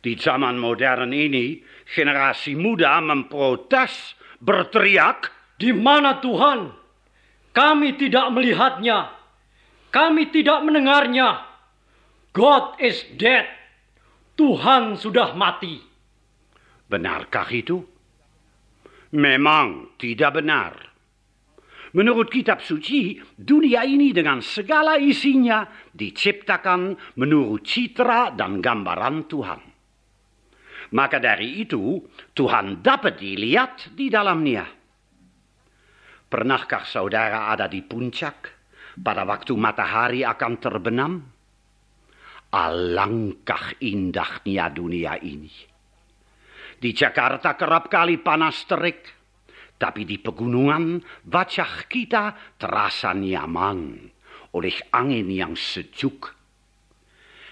Di 0.00 0.16
zaman 0.16 0.56
modern 0.56 1.12
ini, 1.12 1.60
generasi 1.84 2.56
muda 2.56 2.96
memprotes, 3.04 4.16
berteriak, 4.40 5.28
Di 5.60 5.76
mana 5.76 6.24
Tuhan? 6.24 6.72
Kami 7.52 8.00
tidak 8.00 8.32
melihatnya. 8.32 9.12
Kami 9.92 10.32
tidak 10.32 10.64
mendengarnya. 10.64 11.44
God 12.32 12.80
is 12.80 13.04
dead. 13.20 13.44
Tuhan 14.40 14.96
sudah 14.96 15.36
mati. 15.36 15.89
Benarkah 16.90 17.46
itu? 17.54 17.78
Memang 19.14 19.94
tidak 19.94 20.42
benar. 20.42 20.74
Menurut 21.94 22.30
kitab 22.30 22.62
suci, 22.62 23.18
dunia 23.34 23.86
ini 23.86 24.10
dengan 24.10 24.42
segala 24.42 24.98
isinya 24.98 25.66
diciptakan 25.94 27.14
menurut 27.18 27.62
citra 27.62 28.34
dan 28.34 28.58
gambaran 28.58 29.26
Tuhan. 29.30 29.60
Maka 30.90 31.22
dari 31.22 31.62
itu, 31.62 32.02
Tuhan 32.34 32.82
dapat 32.82 33.22
dilihat 33.22 33.94
di 33.94 34.10
dalamnya. 34.10 34.66
Pernahkah 36.26 36.86
saudara 36.86 37.50
ada 37.50 37.70
di 37.70 37.82
puncak 37.82 38.38
pada 38.98 39.22
waktu 39.26 39.54
matahari 39.54 40.22
akan 40.26 40.52
terbenam? 40.58 41.12
Alangkah 42.50 43.78
indahnya 43.78 44.66
dunia 44.70 45.18
ini. 45.22 45.69
Di 46.80 46.96
Jakarta 46.96 47.60
kerap 47.60 47.92
kali 47.92 48.16
panas 48.24 48.64
terik, 48.64 49.04
tapi 49.76 50.08
di 50.08 50.16
pegunungan 50.16 50.96
wajah 51.28 51.84
kita 51.84 52.56
terasa 52.56 53.12
nyaman 53.12 54.08
oleh 54.56 54.76
angin 54.88 55.28
yang 55.28 55.52
sejuk. 55.52 56.32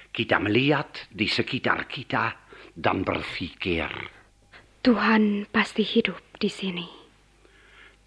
Kita 0.09 0.41
melihat 0.41 1.13
di 1.13 1.29
sekitar 1.29 1.85
kita 1.85 2.49
dan 2.73 3.05
berpikir, 3.05 3.93
Tuhan 4.81 5.45
pasti 5.53 5.85
hidup 5.85 6.41
di 6.41 6.49
sini. 6.49 6.89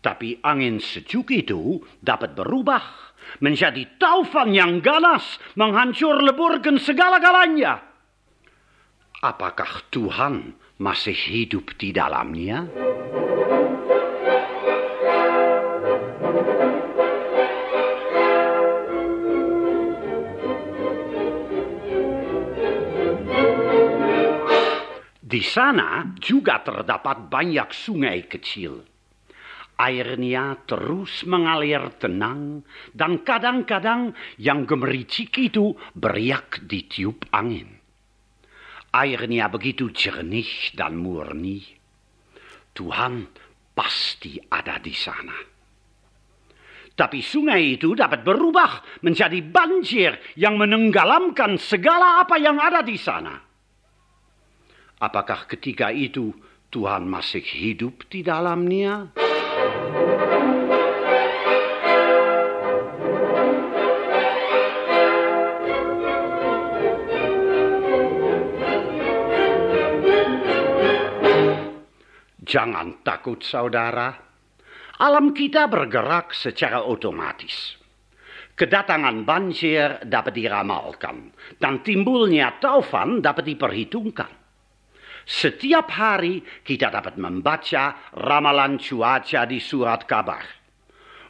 tapi 0.01 0.41
angin 0.41 0.81
sejuk 0.81 1.29
itu 1.29 1.77
dapat 2.01 2.33
berubah 2.33 3.13
menjadi 3.39 4.01
taufan 4.01 4.49
yang 4.49 4.81
ganas 4.81 5.37
menghancur 5.53 6.25
leburkan 6.25 6.81
segala-galanya. 6.81 7.85
Apakah 9.21 9.85
Tuhan 9.93 10.57
masih 10.81 11.13
hidup 11.13 11.77
di 11.77 11.93
dalamnya? 11.93 12.65
Di 25.21 25.39
sana 25.45 26.17
juga 26.17 26.65
terdapat 26.65 27.29
banyak 27.29 27.69
sungai 27.69 28.25
kecil. 28.25 28.81
Airnya 29.77 30.61
terus 30.65 31.25
mengalir 31.25 31.93
tenang 31.97 32.61
dan 32.93 33.21
kadang-kadang 33.25 34.13
yang 34.37 34.65
gemericik 34.65 35.33
itu 35.41 35.73
beriak 35.97 36.65
di 36.65 36.85
tiup 36.85 37.25
angin. 37.33 37.80
Airnya 38.91 39.47
begitu 39.47 39.87
jernih 39.87 40.75
dan 40.75 40.99
murni. 40.99 41.63
Tuhan 42.75 43.23
pasti 43.71 44.35
ada 44.51 44.75
di 44.83 44.91
sana. 44.91 45.35
Tapi 46.91 47.23
sungai 47.23 47.79
itu 47.79 47.95
dapat 47.95 48.19
berubah 48.19 48.99
menjadi 48.99 49.39
banjir 49.39 50.35
yang 50.35 50.59
menenggelamkan 50.59 51.55
segala 51.55 52.19
apa 52.19 52.35
yang 52.35 52.59
ada 52.59 52.83
di 52.83 52.99
sana. 52.99 53.39
Apakah 54.99 55.47
ketika 55.47 55.89
itu 55.89 56.35
Tuhan 56.67 57.07
masih 57.07 57.41
hidup 57.41 58.05
di 58.11 58.21
dalamnya? 58.21 59.15
Jangan 72.51 72.99
takut 72.99 73.39
saudara. 73.39 74.11
Alam 74.99 75.31
kita 75.31 75.71
bergerak 75.71 76.35
secara 76.35 76.83
otomatis. 76.83 77.79
Kedatangan 78.59 79.23
banjir 79.23 80.03
dapat 80.03 80.35
diramalkan 80.35 81.31
dan 81.63 81.79
timbulnya 81.79 82.59
taufan 82.59 83.23
dapat 83.23 83.55
diperhitungkan. 83.55 84.27
Setiap 85.23 85.87
hari 85.95 86.43
kita 86.67 86.91
dapat 86.91 87.15
membaca 87.15 88.11
ramalan 88.19 88.75
cuaca 88.75 89.47
di 89.47 89.63
surat 89.63 90.03
kabar. 90.03 90.43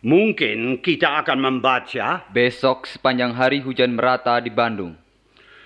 Mungkin 0.01 0.81
kita 0.81 1.21
akan 1.21 1.37
membaca 1.37 2.25
Besok 2.33 2.89
sepanjang 2.89 3.37
hari 3.37 3.61
hujan 3.61 3.93
merata 3.93 4.41
di 4.41 4.49
Bandung. 4.49 4.97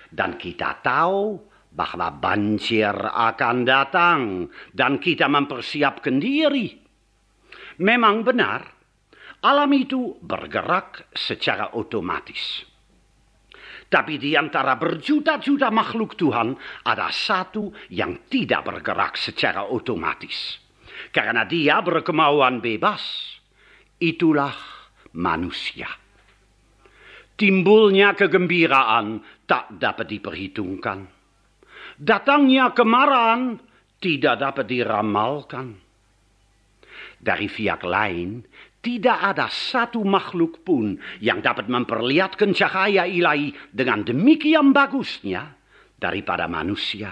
dan 0.06 0.38
kita 0.38 0.80
tahu 0.80 1.45
bahwa 1.76 2.08
banjir 2.08 2.96
akan 2.96 3.56
datang 3.68 4.48
dan 4.72 4.96
kita 4.96 5.28
mempersiapkan 5.28 6.16
diri. 6.16 6.72
Memang 7.76 8.24
benar, 8.24 8.76
Alam 9.44 9.70
itu 9.76 10.16
bergerak 10.24 11.12
secara 11.12 11.76
otomatis. 11.76 12.64
Tapi 13.86 14.18
di 14.18 14.34
antara 14.34 14.74
berjuta-juta 14.74 15.70
makhluk 15.70 16.18
Tuhan 16.18 16.56
ada 16.82 17.12
satu 17.14 17.70
yang 17.94 18.26
tidak 18.26 18.66
bergerak 18.66 19.14
secara 19.14 19.70
otomatis. 19.70 20.58
Karena 21.14 21.46
dia 21.46 21.78
berkemauan 21.78 22.58
bebas. 22.58 23.02
Itulah 24.02 24.56
manusia. 25.14 25.86
Timbulnya 27.36 28.18
kegembiraan 28.18 29.22
tak 29.46 29.78
dapat 29.78 30.10
diperhitungkan. 30.10 31.15
Datangnya 31.96 32.76
kemarahan 32.76 33.56
tidak 34.00 34.36
dapat 34.40 34.66
diramalkan. 34.68 35.66
Dari 37.16 37.48
pihak 37.48 37.80
lain, 37.82 38.44
tidak 38.84 39.18
ada 39.34 39.48
satu 39.48 40.04
makhluk 40.04 40.62
pun 40.62 40.94
yang 41.18 41.40
dapat 41.40 41.66
memperlihatkan 41.66 42.52
cahaya 42.54 43.08
ilahi 43.08 43.50
dengan 43.72 44.04
demikian 44.04 44.70
bagusnya 44.70 45.56
daripada 45.96 46.46
manusia. 46.46 47.10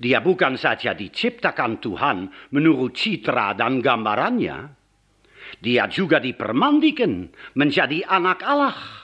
Dia 0.00 0.18
bukan 0.24 0.56
saja 0.56 0.96
diciptakan 0.96 1.78
Tuhan 1.78 2.18
menurut 2.56 2.96
citra 2.96 3.52
dan 3.52 3.84
gambarannya, 3.84 4.58
dia 5.58 5.90
juga 5.90 6.22
dipermandikan 6.22 7.26
menjadi 7.58 8.06
anak 8.06 8.40
Allah. 8.46 8.99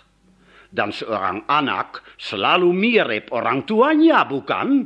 Dan 0.77 0.93
seorang 0.93 1.49
anak 1.49 2.05
selalu 2.21 2.69
mirip 2.77 3.33
orang 3.33 3.65
tuanya, 3.65 4.29
bukan? 4.29 4.85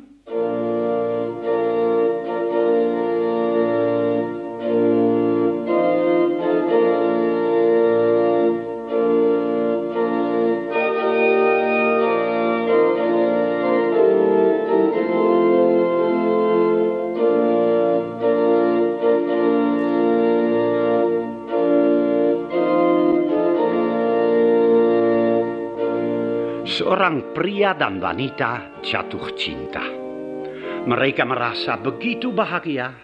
Seorang 27.10 27.34
pria 27.34 27.74
dan 27.74 27.98
wanita 27.98 28.78
jatuh 28.86 29.34
cinta. 29.34 29.82
Mereka 30.86 31.26
merasa 31.26 31.74
begitu 31.74 32.30
bahagia 32.30 32.94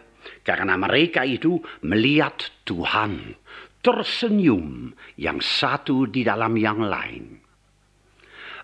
karena 0.47 0.79
mereka 0.79 1.27
itu 1.27 1.59
melihat 1.83 2.39
Tuhan 2.63 3.35
tersenyum 3.83 4.95
yang 5.19 5.43
satu 5.43 6.07
di 6.07 6.23
dalam 6.23 6.55
yang 6.55 6.87
lain. 6.87 7.35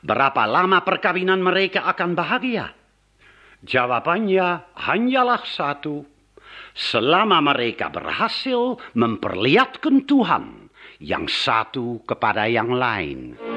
Berapa 0.07 0.46
lama 0.46 0.78
perkawinan 0.87 1.42
mereka 1.42 1.90
akan 1.90 2.14
bahagia? 2.14 2.70
Jawabannya 3.66 4.78
hanyalah 4.78 5.42
satu. 5.42 6.07
Selama 6.70 7.42
mereka 7.42 7.90
berhasil 7.90 8.78
memperlihatkan 8.94 10.07
Tuhan 10.07 10.70
yang 11.02 11.26
satu 11.26 11.98
kepada 12.07 12.46
yang 12.46 12.70
lain. 12.70 13.51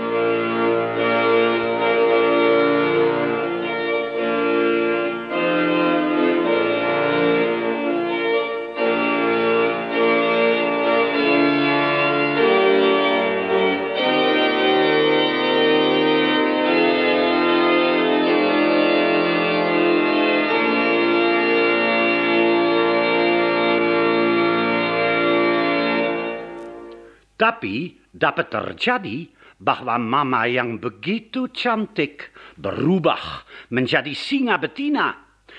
Tapi 27.36 28.00
dapat 28.15 28.48
terjadi 28.48 29.28
bahwa 29.60 29.95
mama 30.00 30.48
yang 30.48 30.80
begitu 30.80 31.52
cantik 31.52 32.32
berubah 32.56 33.43
menjadi 33.71 34.12
singa 34.12 34.60
betina 34.60 35.15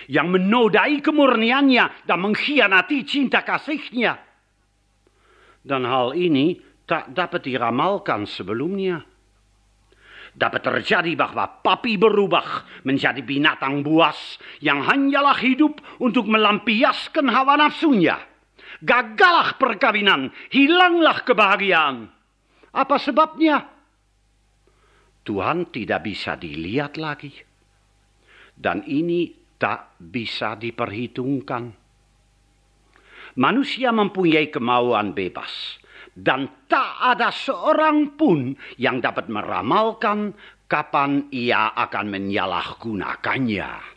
yang 0.09 0.29
menodai 0.29 1.01
kemurniannya 1.01 2.05
dan 2.05 2.19
mengkhianati 2.21 2.99
cinta 3.09 3.41
kasihnya. 3.41 4.21
Dan 5.67 5.83
hal 5.89 6.15
ini 6.15 6.61
tak 6.87 7.11
dapat 7.11 7.43
diramalkan 7.43 8.29
sebelumnya. 8.29 9.03
Dapat 10.37 10.61
terjadi 10.61 11.17
bahwa 11.17 11.65
papi 11.65 11.97
berubah 11.97 12.85
menjadi 12.85 13.25
binatang 13.25 13.81
buas 13.81 14.37
yang 14.61 14.85
hanyalah 14.85 15.41
hidup 15.41 15.81
untuk 15.97 16.29
melampiaskan 16.29 17.33
hawa 17.33 17.57
nafsunya. 17.57 18.36
Gagallah 18.85 19.57
perkawinan, 19.57 20.29
hilanglah 20.53 21.25
kebahagiaan. 21.25 22.13
Apa 22.77 22.97
sebabnya? 23.01 23.65
Tuhan 25.25 25.73
tidak 25.73 26.05
bisa 26.05 26.37
dilihat 26.37 27.01
lagi. 27.01 27.33
Dan 28.57 28.85
ini 28.85 29.33
tak 29.57 29.97
bisa 29.97 30.55
diperhitungkan. 30.57 31.73
Manusia 33.37 33.93
mempunyai 33.93 34.49
kemauan 34.53 35.13
bebas. 35.13 35.81
Dan 36.17 36.65
tak 36.65 36.97
ada 37.13 37.29
seorang 37.29 38.17
pun 38.17 38.57
yang 38.81 39.05
dapat 39.05 39.29
meramalkan 39.29 40.33
kapan 40.65 41.29
ia 41.29 41.77
akan 41.77 42.07
menyalahgunakannya. 42.09 43.96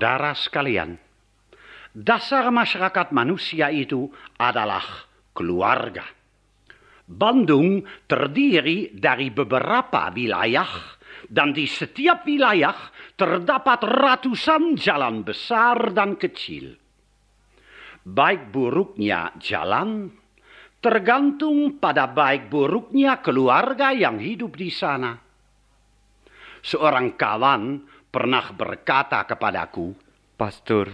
Saudara 0.00 0.32
sekalian, 0.32 0.96
dasar 1.92 2.48
masyarakat 2.48 3.12
manusia 3.12 3.68
itu 3.68 4.08
adalah 4.40 4.80
keluarga. 5.36 6.08
Bandung 7.04 7.84
terdiri 8.08 8.96
dari 8.96 9.28
beberapa 9.28 10.08
wilayah 10.08 10.96
dan 11.28 11.52
di 11.52 11.68
setiap 11.68 12.24
wilayah 12.24 12.72
terdapat 13.12 13.84
ratusan 13.84 14.72
jalan 14.80 15.20
besar 15.20 15.92
dan 15.92 16.16
kecil. 16.16 16.80
Baik 18.00 18.48
buruknya 18.48 19.36
jalan 19.36 20.08
tergantung 20.80 21.76
pada 21.76 22.08
baik 22.08 22.48
buruknya 22.48 23.20
keluarga 23.20 23.92
yang 23.92 24.16
hidup 24.16 24.56
di 24.56 24.72
sana. 24.72 25.12
Seorang 26.64 27.20
kawan 27.20 27.89
pernah 28.10 28.50
berkata 28.50 29.22
kepadaku, 29.22 29.94
Pastor, 30.34 30.90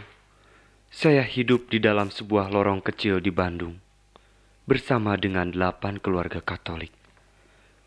saya 0.92 1.24
hidup 1.24 1.72
di 1.72 1.80
dalam 1.80 2.12
sebuah 2.12 2.52
lorong 2.52 2.84
kecil 2.84 3.24
di 3.24 3.32
Bandung 3.32 3.80
bersama 4.68 5.16
dengan 5.16 5.48
delapan 5.48 5.96
keluarga 5.96 6.44
Katolik. 6.44 6.92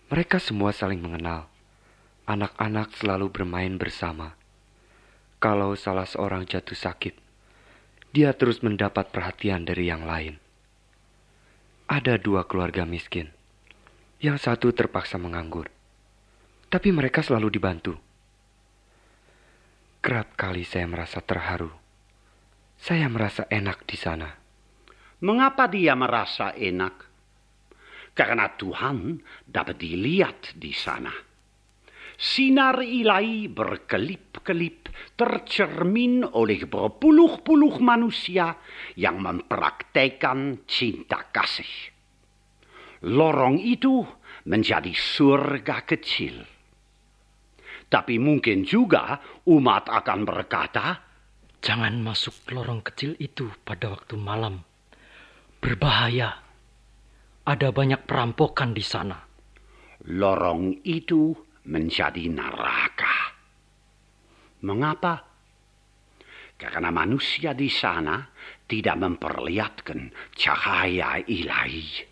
Mereka 0.10 0.42
semua 0.42 0.74
saling 0.74 0.98
mengenal. 0.98 1.46
Anak-anak 2.26 2.98
selalu 2.98 3.30
bermain 3.30 3.78
bersama. 3.78 4.34
Kalau 5.38 5.78
salah 5.78 6.10
seorang 6.10 6.50
jatuh 6.50 6.78
sakit, 6.78 7.14
dia 8.10 8.34
terus 8.34 8.66
mendapat 8.66 9.14
perhatian 9.14 9.66
dari 9.66 9.90
yang 9.90 10.10
lain. 10.10 10.42
Ada 11.86 12.18
dua 12.18 12.50
keluarga 12.50 12.86
miskin. 12.86 13.30
Yang 14.22 14.50
satu 14.50 14.74
terpaksa 14.74 15.22
menganggur. 15.22 15.70
tapi 16.70 16.94
mereka 16.94 17.26
selalu 17.26 17.50
dibantu. 17.50 17.98
Kerap 20.00 20.40
kali 20.40 20.64
saya 20.64 20.88
merasa 20.88 21.20
terharu. 21.20 21.76
Saya 22.80 23.12
merasa 23.12 23.44
enak 23.52 23.84
di 23.84 24.00
sana. 24.00 24.32
Mengapa 25.20 25.68
dia 25.68 25.92
merasa 25.92 26.56
enak? 26.56 26.96
Karena 28.16 28.48
Tuhan 28.56 29.20
dapat 29.44 29.76
dilihat 29.76 30.56
di 30.56 30.72
sana. 30.72 31.12
Sinar 32.16 32.80
ilahi 32.80 33.52
berkelip-kelip 33.52 34.88
tercermin 35.20 36.24
oleh 36.24 36.64
berpuluh-puluh 36.64 37.84
manusia 37.84 38.56
yang 38.96 39.20
mempraktekkan 39.20 40.64
cinta 40.64 41.28
kasih. 41.28 41.92
Lorong 43.04 43.60
itu 43.60 44.08
menjadi 44.48 44.96
surga 44.96 45.84
kecil. 45.84 46.59
Tapi 47.90 48.22
mungkin 48.22 48.62
juga 48.62 49.18
umat 49.50 49.90
akan 49.90 50.20
berkata, 50.22 51.10
Jangan 51.60 52.00
masuk 52.00 52.56
lorong 52.56 52.80
kecil 52.80 53.20
itu 53.20 53.52
pada 53.68 53.92
waktu 53.92 54.16
malam. 54.16 54.64
Berbahaya. 55.60 56.40
Ada 57.44 57.74
banyak 57.74 58.08
perampokan 58.08 58.72
di 58.72 58.86
sana. 58.86 59.20
Lorong 60.08 60.86
itu 60.88 61.36
menjadi 61.68 62.32
neraka. 62.32 63.36
Mengapa? 64.64 65.28
Karena 66.56 66.92
manusia 66.92 67.52
di 67.52 67.68
sana 67.68 68.24
tidak 68.64 68.96
memperlihatkan 69.00 70.14
cahaya 70.36 71.20
ilahi. 71.24 72.09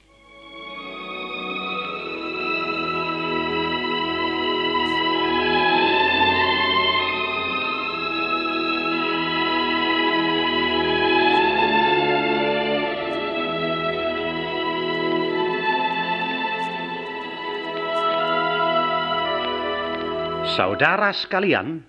Saudara 20.58 21.14
sekalian, 21.14 21.86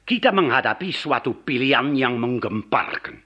kita 0.00 0.32
menghadapi 0.32 0.88
suatu 0.88 1.44
pilihan 1.44 1.92
yang 1.92 2.16
menggemparkan. 2.16 3.20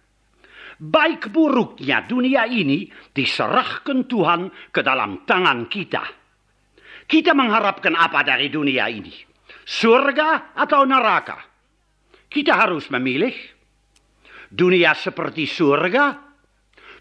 Baik 0.82 1.30
buruknya 1.30 2.02
dunia 2.10 2.50
ini 2.50 2.90
diserahkan 3.14 4.10
Tuhan 4.10 4.50
ke 4.74 4.82
dalam 4.82 5.22
tangan 5.22 5.70
kita. 5.70 6.02
Kita 7.06 7.38
mengharapkan 7.38 7.94
apa 7.94 8.26
dari 8.26 8.50
dunia 8.50 8.90
ini? 8.90 9.14
Surga 9.62 10.58
atau 10.58 10.82
neraka? 10.82 11.38
Kita 12.26 12.58
harus 12.58 12.90
memilih. 12.90 13.34
Dunia 14.50 14.90
seperti 14.98 15.46
surga 15.46 16.29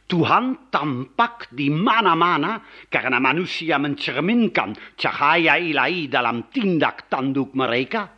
Tuhan 0.10 0.74
tampak 0.74 1.54
di 1.54 1.69
mana-mana 1.69 2.58
karena 2.89 3.22
manusia 3.22 3.78
mencerminkan 3.78 4.74
cahaya 4.98 5.62
ilahi 5.62 6.10
dalam 6.10 6.50
tindak 6.50 7.06
tanduk 7.13 7.54
mereka. 7.54 8.10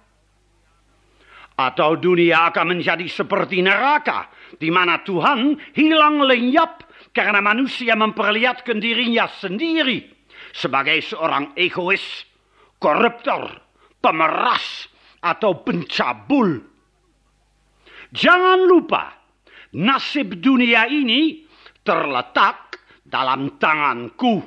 Atau 1.60 1.99
dunia 1.99 2.47
akan 2.47 2.80
menjadi 2.80 3.04
seperti 3.12 3.60
neraka 3.60 4.32
di 4.56 4.71
mana 4.71 5.04
Tuhan 5.04 5.60
hilang 5.75 6.23
lenyap 6.23 6.88
karena 7.12 7.43
manusia 7.43 7.91
memperlihatkan 7.99 8.80
dirinya 8.80 9.27
sendiri 9.27 10.08
sebagai 10.56 11.04
seorang 11.04 11.51
egois, 11.60 12.23
koruptor, 12.80 13.51
pemeras, 13.99 14.88
atau 15.19 15.60
pencabul. 15.62 16.56
Jangan 18.15 18.60
lupa, 18.63 19.12
nasib 19.75 20.39
dunia 20.39 20.88
ini 20.89 21.51
terletak 21.82 22.80
dalam 23.02 23.58
tanganku, 23.58 24.41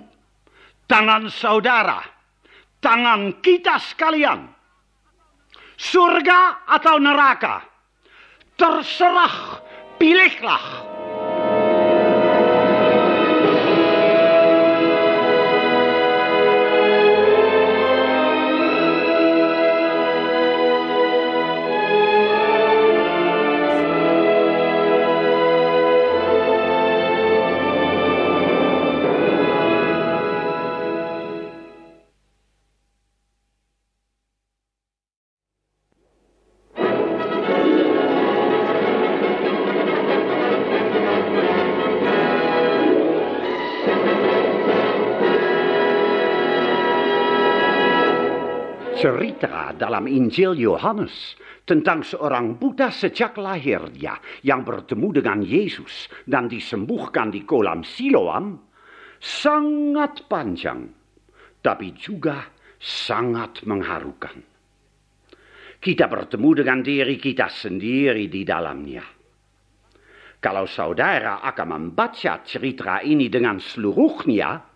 tangan 0.87 1.29
saudara, 1.29 2.01
tangan 2.79 3.43
kita 3.43 3.79
sekalian. 3.83 4.51
Surga 5.75 6.71
atau 6.71 7.03
neraka, 7.03 7.67
terserah, 8.55 9.59
pilihlah. 9.99 10.94
Cerita 49.05 49.77
dalam 49.77 50.09
Injil 50.09 50.57
Yohanes 50.57 51.37
tentang 51.69 52.01
seorang 52.01 52.57
buta 52.57 52.89
sejak 52.89 53.37
lahirnya 53.37 54.17
yang 54.41 54.65
bertemu 54.65 55.21
dengan 55.21 55.45
Yesus 55.45 56.09
dan 56.25 56.49
disembuhkan 56.49 57.29
di 57.29 57.45
kolam 57.45 57.85
Siloam 57.85 58.65
sangat 59.21 60.25
panjang, 60.25 60.89
tapi 61.61 61.93
juga 61.93 62.49
sangat 62.81 63.69
mengharukan. 63.69 64.41
Kita 65.77 66.09
bertemu 66.09 66.65
dengan 66.65 66.81
diri 66.81 67.21
kita 67.21 67.53
sendiri 67.53 68.25
di 68.33 68.41
dalamnya. 68.41 69.05
Kalau 70.41 70.65
saudara 70.65 71.45
akan 71.45 71.69
membaca 71.77 72.41
cerita 72.41 73.05
ini 73.05 73.29
dengan 73.29 73.61
seluruhnya, 73.61 74.74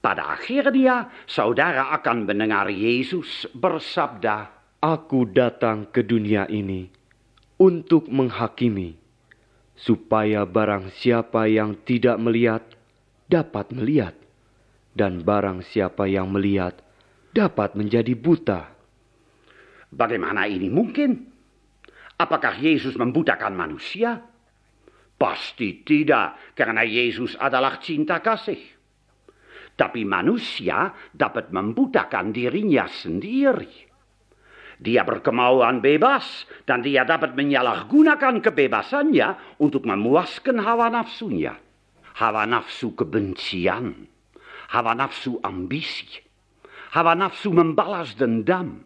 pada 0.00 0.38
akhirnya, 0.38 1.10
saudara 1.26 1.90
akan 1.96 2.28
mendengar 2.28 2.70
Yesus 2.70 3.48
bersabda, 3.56 4.54
Aku 4.78 5.26
datang 5.26 5.88
ke 5.88 6.04
dunia 6.04 6.46
ini 6.46 6.86
untuk 7.58 8.06
menghakimi, 8.12 8.94
supaya 9.74 10.44
barang 10.44 10.92
siapa 10.94 11.48
yang 11.48 11.74
tidak 11.82 12.20
melihat 12.20 12.62
dapat 13.26 13.72
melihat, 13.74 14.14
dan 14.94 15.24
barang 15.24 15.64
siapa 15.66 16.06
yang 16.06 16.30
melihat 16.30 16.78
dapat 17.34 17.74
menjadi 17.74 18.14
buta. 18.14 18.70
Bagaimana 19.90 20.46
ini 20.46 20.70
mungkin? 20.70 21.34
Apakah 22.16 22.56
Yesus 22.56 22.96
membutakan 22.96 23.52
manusia? 23.52 24.24
Pasti 25.16 25.80
tidak, 25.84 26.52
karena 26.52 26.84
Yesus 26.84 27.36
adalah 27.40 27.80
cinta 27.80 28.20
kasih. 28.20 28.75
Tapi 29.76 30.08
manusia 30.08 30.88
dapat 31.12 31.52
membutakan 31.52 32.32
dirinya 32.32 32.88
sendiri. 32.88 33.86
Dia 34.76 35.04
berkemauan 35.04 35.84
bebas 35.84 36.48
dan 36.64 36.84
dia 36.84 37.04
dapat 37.04 37.32
menyalahgunakan 37.36 38.40
kebebasannya 38.40 39.60
untuk 39.60 39.84
memuaskan 39.84 40.60
hawa 40.60 40.88
nafsunya. 40.92 41.56
Hawa 42.16 42.48
nafsu 42.48 42.96
kebencian, 42.96 44.08
hawa 44.72 44.96
nafsu 44.96 45.36
ambisi, 45.44 46.08
hawa 46.96 47.12
nafsu 47.12 47.52
membalas 47.52 48.16
dendam. 48.16 48.80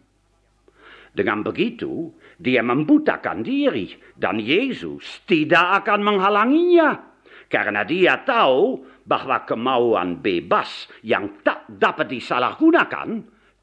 Dengan 1.14 1.46
begitu, 1.46 2.10
dia 2.38 2.62
membutakan 2.66 3.46
diri 3.46 3.94
dan 4.18 4.42
Yesus 4.42 5.22
tidak 5.30 5.86
akan 5.86 6.06
menghalanginya 6.06 7.09
karena 7.50 7.82
dia 7.82 8.22
tahu 8.22 8.78
bahwa 9.02 9.42
kemauan 9.42 10.22
bebas 10.22 10.86
yang 11.02 11.42
tak 11.42 11.66
dapat 11.66 12.06
disalahgunakan 12.06 13.08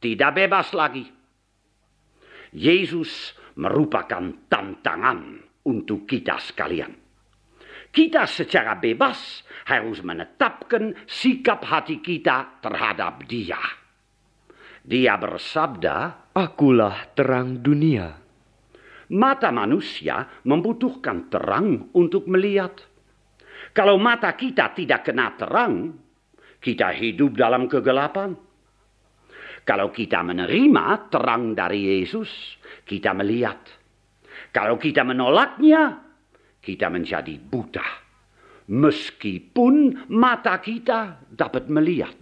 tidak 0.04 0.32
bebas 0.36 0.76
lagi. 0.76 1.08
Yesus 2.52 3.32
merupakan 3.56 4.46
tantangan 4.52 5.40
untuk 5.64 6.04
kita 6.04 6.36
sekalian. 6.36 6.92
Kita 7.88 8.28
secara 8.28 8.76
bebas 8.76 9.48
harus 9.72 10.04
menetapkan 10.04 11.08
sikap 11.08 11.64
hati 11.64 12.04
kita 12.04 12.60
terhadap 12.60 13.24
Dia. 13.24 13.58
Dia 14.84 15.16
bersabda, 15.16 15.96
"Akulah 16.36 17.16
terang 17.16 17.64
dunia." 17.64 18.28
Mata 19.08 19.56
manusia 19.56 20.28
membutuhkan 20.44 21.32
terang 21.32 21.96
untuk 21.96 22.28
melihat. 22.28 22.76
Kalau 23.78 24.02
mata 24.02 24.34
kita 24.34 24.74
tidak 24.74 25.06
kena 25.06 25.38
terang, 25.38 25.94
kita 26.58 26.98
hidup 26.98 27.38
dalam 27.38 27.70
kegelapan. 27.70 28.34
Kalau 29.62 29.94
kita 29.94 30.26
menerima 30.26 31.14
terang 31.14 31.54
dari 31.54 32.02
Yesus, 32.02 32.58
kita 32.82 33.14
melihat. 33.14 33.62
Kalau 34.50 34.82
kita 34.82 35.06
menolaknya, 35.06 35.94
kita 36.58 36.90
menjadi 36.90 37.38
buta. 37.38 37.86
Meskipun 38.66 40.10
mata 40.10 40.58
kita 40.58 41.30
dapat 41.30 41.70
melihat. 41.70 42.18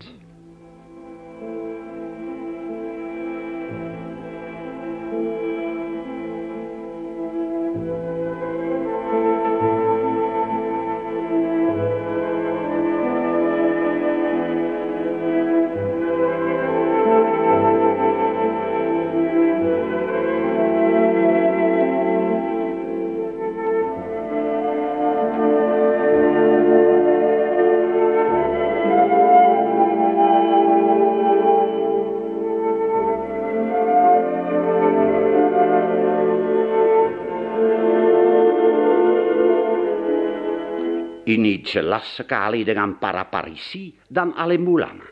Ini 41.36 41.60
jelas 41.68 42.24
sekali 42.24 42.64
dengan 42.64 42.96
para 42.96 43.28
parisi 43.28 43.92
dan 44.08 44.32
alim 44.40 44.64
ulama. 44.64 45.04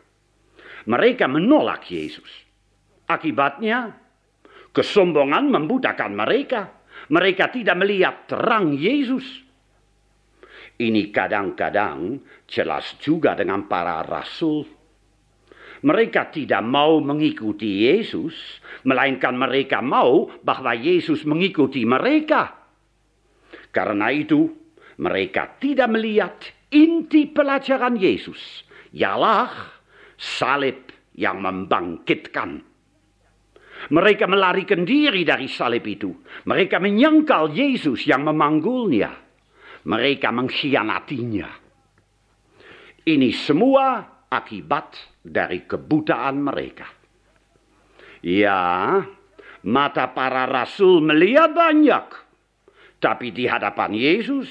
Mereka 0.88 1.28
menolak 1.28 1.84
Yesus. 1.92 2.28
Akibatnya, 3.04 3.92
kesombongan 4.72 5.52
membutakan 5.52 6.16
mereka. 6.16 6.80
Mereka 7.12 7.52
tidak 7.52 7.76
melihat 7.76 8.24
terang 8.24 8.72
Yesus. 8.72 9.44
Ini 10.80 11.12
kadang-kadang 11.12 12.24
jelas 12.48 12.96
juga 13.04 13.36
dengan 13.36 13.68
para 13.68 14.00
rasul. 14.00 14.64
Mereka 15.84 16.32
tidak 16.32 16.64
mau 16.64 17.04
mengikuti 17.04 17.84
Yesus, 17.84 18.32
melainkan 18.88 19.36
mereka 19.36 19.84
mau 19.84 20.32
bahwa 20.40 20.72
Yesus 20.72 21.28
mengikuti 21.28 21.84
mereka. 21.84 22.56
Karena 23.68 24.08
itu, 24.08 24.63
mereka 25.00 25.58
tidak 25.58 25.88
melihat 25.90 26.34
inti 26.70 27.26
pelajaran 27.30 27.98
Yesus, 27.98 28.66
ialah 28.94 29.50
salib 30.14 30.90
yang 31.14 31.42
membangkitkan. 31.42 32.62
Mereka 33.84 34.24
melarikan 34.30 34.86
diri 34.86 35.26
dari 35.26 35.50
salib 35.50 35.84
itu. 35.84 36.08
Mereka 36.48 36.80
menyangkal 36.80 37.52
Yesus 37.52 38.06
yang 38.08 38.24
memanggulnya. 38.24 39.12
Mereka 39.84 40.32
mengkhianatinya. 40.32 41.50
Ini 43.04 43.28
semua 43.36 44.00
akibat 44.32 45.20
dari 45.20 45.68
kebutaan 45.68 46.40
mereka. 46.40 46.88
Ya, 48.24 49.04
mata 49.68 50.06
para 50.16 50.48
rasul 50.48 51.04
melihat 51.04 51.52
banyak. 51.52 52.06
Tapi 52.96 53.36
di 53.36 53.44
hadapan 53.44 53.92
Yesus, 53.92 54.48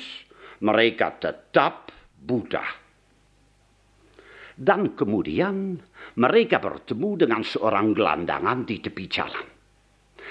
mereka 0.64 1.11
tetap 1.20 1.91
buta. 2.16 2.64
Dan 4.53 4.93
kemudian 4.95 5.76
mereka 6.18 6.61
bertemu 6.61 7.26
dengan 7.26 7.41
seorang 7.41 7.91
gelandangan 7.91 8.64
di 8.64 8.80
tepi 8.80 9.05
jalan. 9.09 9.47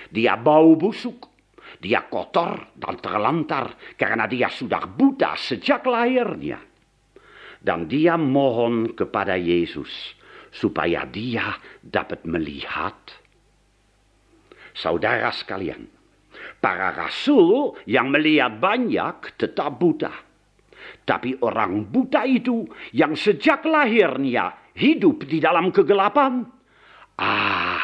Dia 0.08 0.38
bau 0.38 0.78
busuk, 0.78 1.28
dia 1.82 2.06
kotor 2.06 2.72
dan 2.78 2.96
terlantar 3.02 3.76
karena 3.98 4.24
dia 4.30 4.48
sudah 4.48 4.88
buta 4.88 5.36
sejak 5.36 5.84
lahirnya. 5.84 6.58
Dan 7.62 7.86
dia 7.86 8.18
mohon 8.18 8.94
kepada 8.94 9.38
Yesus 9.38 9.90
supaya 10.50 11.06
dia 11.06 11.58
dapat 11.82 12.26
melihat. 12.26 12.98
Saudara 14.72 15.30
sekalian, 15.30 16.01
para 16.62 16.94
rasul 16.94 17.74
yang 17.90 18.14
melihat 18.14 18.62
banyak 18.62 19.34
tetap 19.34 19.82
buta. 19.82 20.14
Tapi 21.02 21.42
orang 21.42 21.90
buta 21.90 22.22
itu 22.22 22.62
yang 22.94 23.18
sejak 23.18 23.66
lahirnya 23.66 24.70
hidup 24.78 25.26
di 25.26 25.42
dalam 25.42 25.74
kegelapan, 25.74 26.46
ah, 27.18 27.82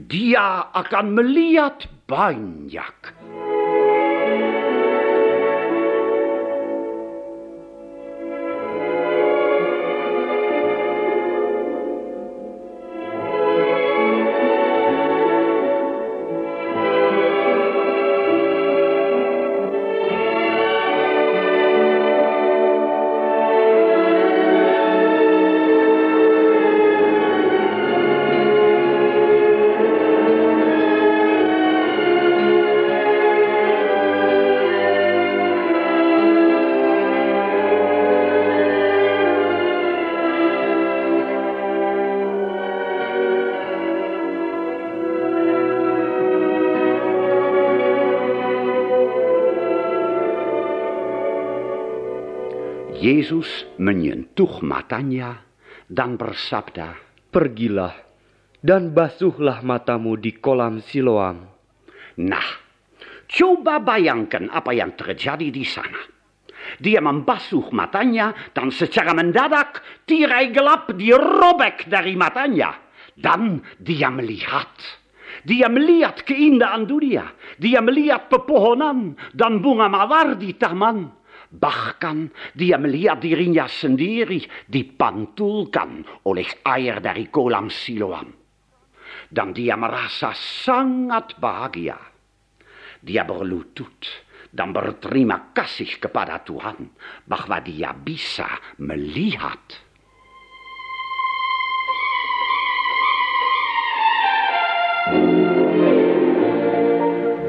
dia 0.00 0.72
akan 0.72 1.06
melihat 1.12 1.84
banyak. 2.08 2.96
Yesus 53.30 53.78
menyentuh 53.78 54.58
matanya 54.58 55.46
dan 55.86 56.18
bersabda, 56.18 56.98
Pergilah 57.30 57.94
dan 58.58 58.90
basuhlah 58.90 59.62
matamu 59.62 60.18
di 60.18 60.34
kolam 60.34 60.82
Siloam. 60.82 61.46
Nah, 62.26 62.48
coba 63.30 63.78
bayangkan 63.78 64.50
apa 64.50 64.74
yang 64.74 64.98
terjadi 64.98 65.46
di 65.46 65.62
sana. 65.62 66.02
Dia 66.82 66.98
membasuh 66.98 67.70
matanya 67.70 68.34
dan 68.50 68.74
secara 68.74 69.14
mendadak 69.14 69.78
tirai 70.10 70.50
gelap 70.50 70.90
dirobek 70.90 71.86
dari 71.86 72.18
matanya. 72.18 72.82
Dan 73.14 73.62
dia 73.78 74.10
melihat. 74.10 74.74
Dia 75.46 75.70
melihat 75.70 76.26
keindahan 76.26 76.82
dunia. 76.82 77.30
Dia 77.62 77.78
melihat 77.78 78.26
pepohonan 78.26 79.14
dan 79.30 79.62
bunga 79.62 79.86
mawar 79.86 80.34
di 80.34 80.50
taman. 80.58 81.19
Bahkan 81.50 82.30
dia 82.54 82.78
melihat 82.78 83.18
dirinya 83.18 83.66
sendiri 83.66 84.38
dipantulkan 84.70 86.22
oleh 86.30 86.46
air 86.62 87.02
dari 87.02 87.26
kolam 87.26 87.66
Siloam. 87.66 88.30
Dan 89.26 89.50
dia 89.50 89.74
merasa 89.74 90.30
sangat 90.34 91.34
bahagia. 91.42 91.98
Dia 93.02 93.26
berlutut 93.26 94.06
dan 94.50 94.70
berterima 94.70 95.50
kasih 95.50 95.98
kepada 95.98 96.38
Tuhan 96.42 96.86
bahwa 97.26 97.58
dia 97.62 97.90
bisa 97.94 98.46
melihat. 98.78 99.90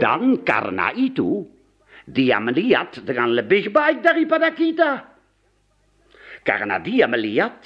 Dan 0.01 0.41
karena 0.41 0.89
itu, 0.97 1.45
baik 3.71 4.03
daripada 4.03 4.51
kita. 4.51 4.91
Karena 6.43 6.81
dia 6.83 7.07
melihat 7.07 7.63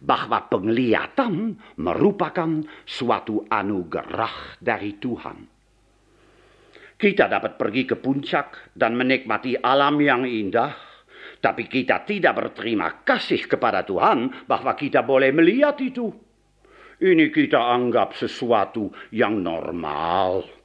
bahwa 0.00 0.48
penglihatan 0.48 1.56
merupakan 1.80 2.64
suatu 2.84 3.44
anugerah 3.48 4.60
dari 4.60 4.96
Tuhan. 4.96 5.38
Kita 6.94 7.26
dapat 7.26 7.58
pergi 7.58 7.82
ke 7.84 7.96
puncak 7.98 8.72
dan 8.72 8.94
menikmati 8.94 9.58
alam 9.58 9.98
yang 9.98 10.22
indah, 10.24 10.72
tapi 11.42 11.66
kita 11.66 12.06
tidak 12.06 12.32
berterima 12.38 13.02
kasih 13.02 13.44
kepada 13.44 13.82
Tuhan 13.82 14.48
bahwa 14.48 14.72
kita 14.72 15.02
boleh 15.02 15.34
melihat 15.34 15.76
itu. 15.82 16.08
Ini 16.94 17.28
kita 17.34 17.58
anggap 17.58 18.14
sesuatu 18.14 18.94
yang 19.10 19.42
normal. 19.42 20.63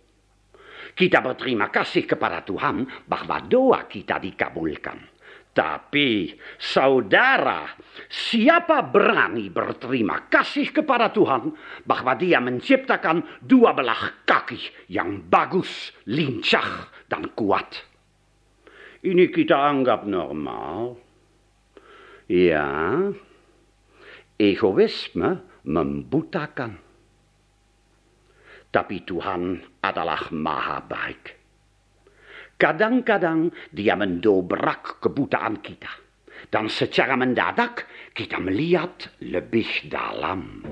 Kita 0.99 1.23
berterima 1.23 1.71
kasih 1.71 2.03
kepada 2.03 2.43
Tuhan 2.43 3.07
bahwa 3.07 3.39
doa 3.47 3.87
kita 3.87 4.19
dikabulkan. 4.19 4.99
Tapi 5.55 6.35
saudara, 6.59 7.71
siapa 8.11 8.83
berani 8.83 9.47
berterima 9.47 10.27
kasih 10.27 10.75
kepada 10.75 11.07
Tuhan 11.07 11.55
bahwa 11.87 12.19
dia 12.19 12.43
menciptakan 12.43 13.39
dua 13.39 13.71
belah 13.71 14.27
kaki 14.27 14.91
yang 14.91 15.23
bagus, 15.23 15.95
lincah, 16.03 16.91
dan 17.07 17.31
kuat? 17.31 17.79
Ini 18.99 19.31
kita 19.31 19.55
anggap 19.55 20.03
normal. 20.03 20.99
Ya, 22.27 22.99
egoisme 24.35 25.47
membutakan. 25.63 26.88
Tapi 28.69 29.01
Tuhan 29.01 29.57
adalah 29.81 30.29
maha 30.29 30.77
baik. 30.85 31.23
Kadang-kadang 32.59 33.49
dia 33.73 33.97
mendobrak 33.97 35.01
kebutaan 35.01 35.63
kita. 35.63 35.89
Dan 36.49 36.71
secara 36.71 37.19
mendadak 37.19 37.89
kita 38.15 38.39
melihat 38.39 39.11
lebih 39.19 39.91
dalam. 39.91 40.63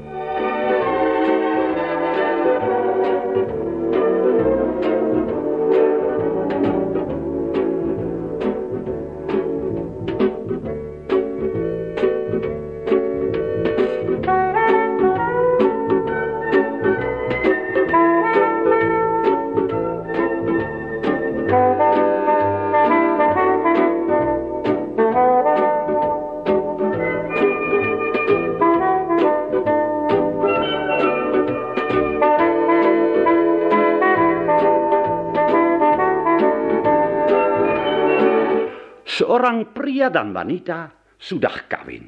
Seorang 39.18 39.74
pria 39.74 40.14
dan 40.14 40.30
wanita 40.30 40.94
sudah 41.18 41.66
kawin. 41.66 42.06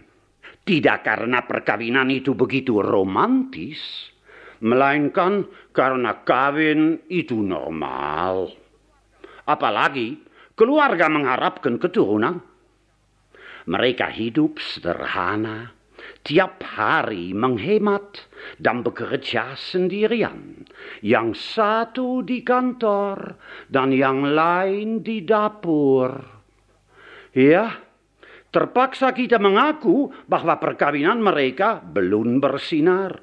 Tidak 0.62 1.01
karena 1.01 1.41
perkawinan 1.41 2.14
itu 2.14 2.38
begitu 2.38 2.86
romantis, 2.86 3.82
melainkan 4.62 5.49
karena 5.74 6.22
kawin 6.22 7.01
itu 7.10 7.41
normal. 7.41 8.53
Apalagi 9.49 10.22
keluarga 10.53 11.10
mengharapkan 11.10 11.82
keturunan. 11.82 12.45
Mereka 13.66 14.14
hidup 14.14 14.62
sederhana, 14.62 15.74
tiap 16.22 16.62
hari 16.62 17.34
menghemat 17.34 18.30
dan 18.62 18.86
bekerja 18.86 19.57
sendirian. 19.57 20.62
Yang 21.01 21.57
satu 21.57 22.22
di 22.22 22.45
kantor 22.45 23.34
dan 23.66 23.89
yang 23.97 24.30
lain 24.30 25.01
di 25.01 25.26
dapur. 25.26 26.38
Ya, 27.36 27.77
terpaksa 28.49 29.13
kita 29.13 29.38
mengaku 29.38 30.09
bahwa 30.25 30.57
perkawinan 30.57 31.21
mereka 31.21 31.77
belum 31.77 32.41
bersinar. 32.41 33.21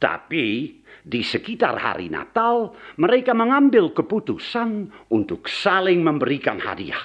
Tapi 0.00 0.80
di 1.04 1.20
sekitar 1.20 1.76
hari 1.76 2.08
Natal, 2.08 2.72
mereka 2.96 3.36
mengambil 3.36 3.92
keputusan 3.92 4.88
untuk 5.12 5.44
saling 5.48 6.00
memberikan 6.00 6.56
hadiah. 6.56 7.04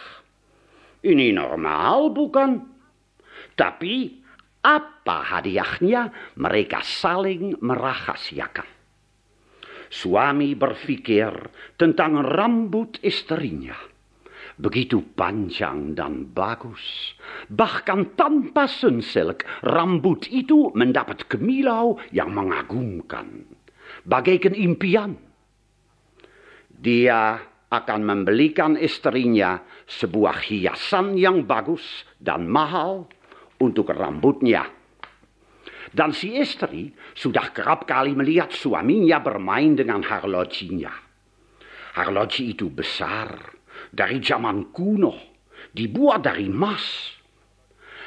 Ini 1.03 1.35
normal, 1.35 2.15
bukan? 2.15 2.51
Tapi 3.59 4.23
apa 4.63 5.17
hadiahnya? 5.35 6.33
Mereka 6.39 6.79
saling 6.81 7.59
merahasiakan. 7.59 8.67
Suami 9.91 10.55
berpikir 10.55 11.29
tentang 11.77 12.23
rambut 12.25 12.97
istrinya 13.05 13.94
begitu 14.55 15.03
panjang 15.15 15.95
dan 15.95 16.31
bagus. 16.31 17.15
Bahkan 17.51 18.15
tanpa 18.15 18.67
sunsilk, 18.67 19.43
rambut 19.63 20.27
itu 20.31 20.71
mendapat 20.73 21.27
kemilau 21.27 21.99
yang 22.15 22.31
mengagumkan. 22.31 23.43
Bagaikan 24.07 24.55
impian. 24.55 25.19
Dia 26.75 27.39
akan 27.71 28.01
membelikan 28.03 28.77
istrinya 28.79 29.59
sebuah 29.87 30.45
hiasan 30.47 31.17
yang 31.19 31.43
bagus 31.43 31.83
dan 32.19 32.47
mahal 32.47 33.09
untuk 33.59 33.91
rambutnya. 33.91 34.67
Dan 35.95 36.11
si 36.11 36.35
istri 36.35 36.91
sudah 37.15 37.55
kerap 37.55 37.87
kali 37.87 38.11
melihat 38.11 38.51
suaminya 38.51 39.23
bermain 39.23 39.79
dengan 39.79 40.03
harlojinya. 40.03 40.91
Harloji 41.95 42.51
itu 42.51 42.67
besar, 42.67 43.54
dari 43.95 44.19
zaman 44.19 44.75
kuno, 44.75 45.15
dibuat 45.71 46.27
dari 46.27 46.51
emas. 46.51 47.15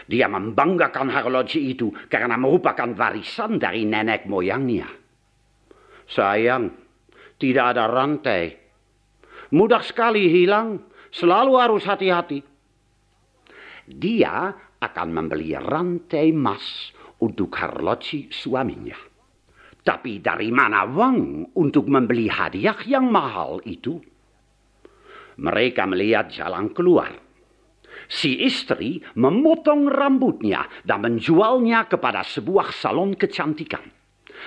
Dia 0.08 0.28
membanggakan 0.28 1.08
horloji 1.08 1.72
itu 1.72 1.88
karena 2.12 2.36
merupakan 2.36 2.92
warisan 2.92 3.56
dari 3.56 3.88
nenek 3.88 4.28
moyangnya. 4.28 4.88
Sayang, 6.08 6.72
tidak 7.40 7.76
ada 7.76 7.88
rantai. 7.88 8.56
Mudah 9.52 9.84
sekali 9.84 10.28
hilang, 10.28 10.88
selalu 11.12 11.52
harus 11.60 11.84
hati-hati. 11.84 12.40
Dia 13.88 14.52
akan 14.80 15.08
membeli 15.08 15.56
rantai 15.56 16.32
emas 16.32 16.92
untuk 17.20 17.52
horloji 17.56 18.28
suaminya. 18.32 18.96
Tapi 19.84 20.20
dari 20.20 20.52
mana 20.52 20.84
uang 20.84 21.52
untuk 21.56 21.88
membeli 21.88 22.28
hadiah 22.28 22.76
yang 22.84 23.08
mahal 23.08 23.64
itu? 23.64 23.96
Mereka 25.38 25.86
melihat 25.86 26.30
jalan 26.34 26.74
keluar. 26.74 27.14
Si 28.08 28.42
istri 28.42 28.98
memotong 29.14 29.86
rambutnya 29.86 30.66
dan 30.82 31.04
menjualnya 31.04 31.86
kepada 31.86 32.24
sebuah 32.24 32.72
salon 32.72 33.14
kecantikan. 33.14 33.84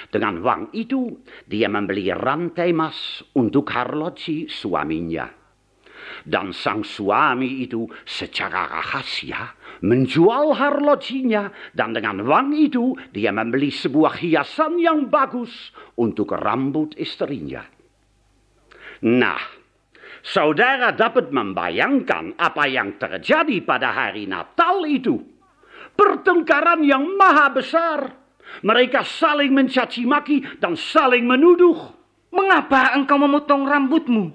Dengan 0.08 0.40
uang 0.40 0.72
itu, 0.74 1.22
dia 1.46 1.68
membeli 1.68 2.10
rantai 2.10 2.72
emas 2.72 3.22
untuk 3.38 3.70
harloji 3.70 4.48
suaminya. 4.48 5.30
Dan 6.26 6.52
sang 6.52 6.82
suami 6.82 7.62
itu 7.62 7.86
secara 8.04 8.68
rahasia 8.68 9.54
menjual 9.82 10.54
harlojinya 10.54 11.74
dan 11.74 11.94
dengan 11.94 12.22
uang 12.22 12.54
itu 12.54 12.94
dia 13.10 13.34
membeli 13.34 13.74
sebuah 13.74 14.22
hiasan 14.22 14.78
yang 14.78 15.10
bagus 15.10 15.74
untuk 15.98 16.34
rambut 16.38 16.94
istrinya. 16.98 17.66
Nah, 19.02 19.61
Saudara 20.22 20.94
dapat 20.94 21.34
membayangkan 21.34 22.38
apa 22.38 22.70
yang 22.70 23.02
terjadi 23.02 23.58
pada 23.66 23.90
hari 23.90 24.30
Natal 24.30 24.86
itu. 24.86 25.18
Pertengkaran 25.98 26.86
yang 26.86 27.18
maha 27.18 27.50
besar. 27.50 28.00
Mereka 28.62 29.02
saling 29.02 29.50
mencaci 29.50 30.06
maki 30.06 30.62
dan 30.62 30.78
saling 30.78 31.26
menuduh. 31.26 31.98
Mengapa 32.32 32.94
engkau 32.96 33.18
memotong 33.18 33.66
rambutmu? 33.66 34.32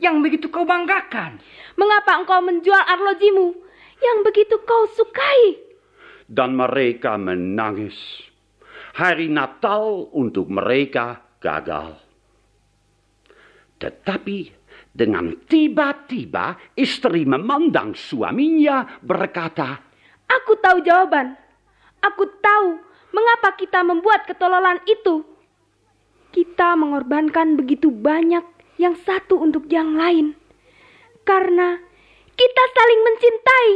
Yang 0.00 0.16
begitu 0.24 0.46
kau 0.48 0.64
banggakan. 0.64 1.38
Mengapa 1.76 2.16
engkau 2.16 2.40
menjual 2.40 2.80
arlojimu? 2.80 3.52
Yang 4.00 4.18
begitu 4.24 4.56
kau 4.64 4.88
sukai. 4.96 5.60
Dan 6.24 6.56
mereka 6.56 7.20
menangis. 7.20 7.94
Hari 8.96 9.28
Natal 9.28 10.08
untuk 10.10 10.48
mereka 10.50 11.20
gagal. 11.38 12.00
Tetapi 13.80 14.59
dengan 14.90 15.38
tiba-tiba 15.46 16.58
istri 16.74 17.22
memandang 17.22 17.94
suaminya 17.94 18.98
berkata, 19.00 19.78
Aku 20.26 20.58
tahu 20.58 20.82
jawaban. 20.82 21.34
Aku 22.02 22.26
tahu 22.38 22.78
mengapa 23.14 23.54
kita 23.58 23.82
membuat 23.82 24.26
ketololan 24.26 24.78
itu. 24.86 25.26
Kita 26.30 26.78
mengorbankan 26.78 27.58
begitu 27.58 27.90
banyak 27.90 28.42
yang 28.78 28.94
satu 28.94 29.42
untuk 29.42 29.66
yang 29.66 29.98
lain. 29.98 30.38
Karena 31.26 31.74
kita 32.34 32.62
saling 32.72 33.00
mencintai. 33.02 33.70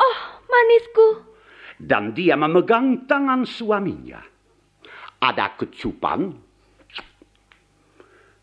Oh, 0.00 0.18
manisku. 0.48 1.08
Dan 1.76 2.16
dia 2.16 2.34
memegang 2.40 3.04
tangan 3.04 3.44
suaminya. 3.44 4.20
Ada 5.22 5.54
kecupan 5.60 6.32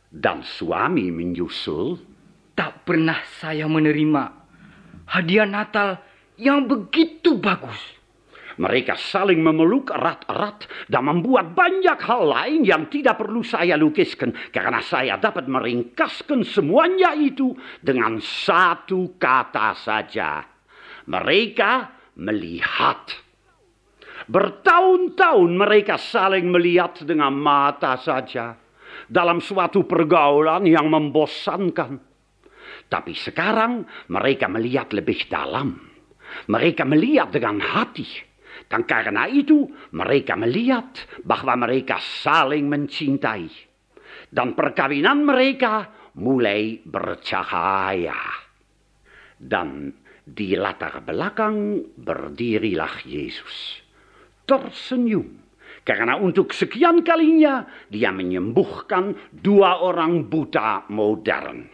dan 0.09 0.41
suami 0.41 1.13
menyusul. 1.13 1.97
Tak 2.57 2.83
pernah 2.83 3.23
saya 3.39 3.71
menerima 3.71 4.23
hadiah 5.07 5.47
Natal 5.47 5.95
yang 6.35 6.67
begitu 6.67 7.39
bagus. 7.39 7.97
Mereka 8.59 8.99
saling 8.99 9.39
memeluk 9.39 9.87
erat-erat 9.87 10.67
dan 10.91 11.07
membuat 11.07 11.55
banyak 11.55 11.95
hal 11.95 12.27
lain 12.27 12.67
yang 12.67 12.91
tidak 12.91 13.15
perlu 13.15 13.39
saya 13.39 13.79
lukiskan 13.79 14.35
karena 14.51 14.83
saya 14.83 15.15
dapat 15.15 15.47
meringkaskan 15.47 16.43
semuanya 16.43 17.15
itu 17.15 17.55
dengan 17.79 18.19
satu 18.19 19.15
kata 19.15 19.79
saja. 19.79 20.43
mereka 21.09 21.89
melihat. 22.19 23.01
Bertahun-tahun 24.29 25.51
mereka 25.57 25.97
saling 25.97 26.53
melihat 26.53 27.01
dengan 27.01 27.33
mata 27.33 27.97
saja 27.97 28.53
dalam 29.09 29.41
suatu 29.41 29.89
pergaulan 29.89 30.69
yang 30.69 30.87
membosankan. 30.87 31.97
Tapi 32.89 33.13
sekarang 33.17 33.85
mereka 34.13 34.45
melihat 34.45 34.93
lebih 34.93 35.25
dalam. 35.25 35.73
Mereka 36.45 36.85
melihat 36.85 37.33
dengan 37.33 37.57
hati. 37.57 38.05
Dan 38.69 38.85
karena 38.85 39.25
itu 39.25 39.65
mereka 39.97 40.37
melihat 40.37 40.93
bahwa 41.25 41.57
mereka 41.65 41.97
saling 41.97 42.69
mencintai. 42.69 43.49
Dan 44.29 44.53
perkawinan 44.53 45.25
mereka 45.25 45.89
mulai 46.21 46.77
bercahaya. 46.85 48.17
Dan 49.37 49.89
di 50.21 50.53
latar 50.53 51.01
belakang 51.01 51.81
berdirilah 51.97 53.01
Yesus. 53.09 53.81
Tersenyum. 54.45 55.38
Karena 55.89 56.21
untuk 56.21 56.53
sekian 56.53 57.01
kalinya 57.01 57.65
dia 57.89 58.13
menyembuhkan 58.13 59.33
dua 59.33 59.81
orang 59.81 60.29
buta 60.29 60.85
modern. 60.93 61.65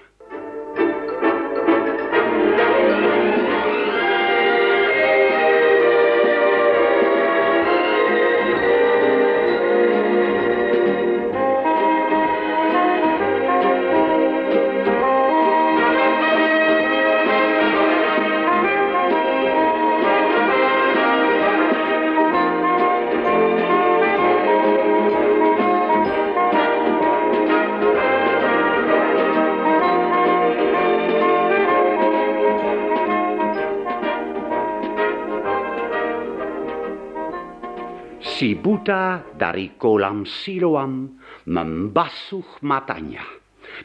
Si 38.36 38.52
buta 38.52 39.24
dari 39.32 39.80
kolam 39.80 40.28
Siloam 40.28 41.08
membasuh 41.48 42.60
matanya. 42.68 43.24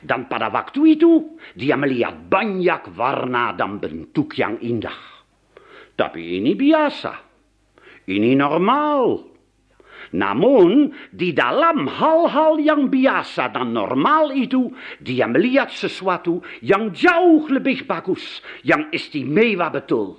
Dan 0.02 0.26
pada 0.26 0.50
waktu 0.50 0.98
itu 0.98 1.38
dia 1.54 1.78
melihat 1.78 2.18
banyak 2.26 2.90
warna 2.98 3.54
dan 3.54 3.78
bentuk 3.78 4.34
yang 4.34 4.58
indah. 4.58 5.22
Tapi 5.94 6.42
ini 6.42 6.58
biasa. 6.58 7.14
Ini 8.10 8.34
normal. 8.34 9.22
Namun 10.18 10.98
di 11.14 11.30
dalam 11.30 11.86
hal-hal 11.86 12.58
yang 12.58 12.90
biasa 12.90 13.54
dan 13.54 13.70
normal 13.70 14.34
itu 14.34 14.66
dia 14.98 15.30
melihat 15.30 15.70
sesuatu 15.70 16.42
yang 16.58 16.90
jauh 16.90 17.46
lebih 17.46 17.86
bagus, 17.86 18.42
yang 18.66 18.90
istimewa 18.90 19.70
betul. 19.70 20.18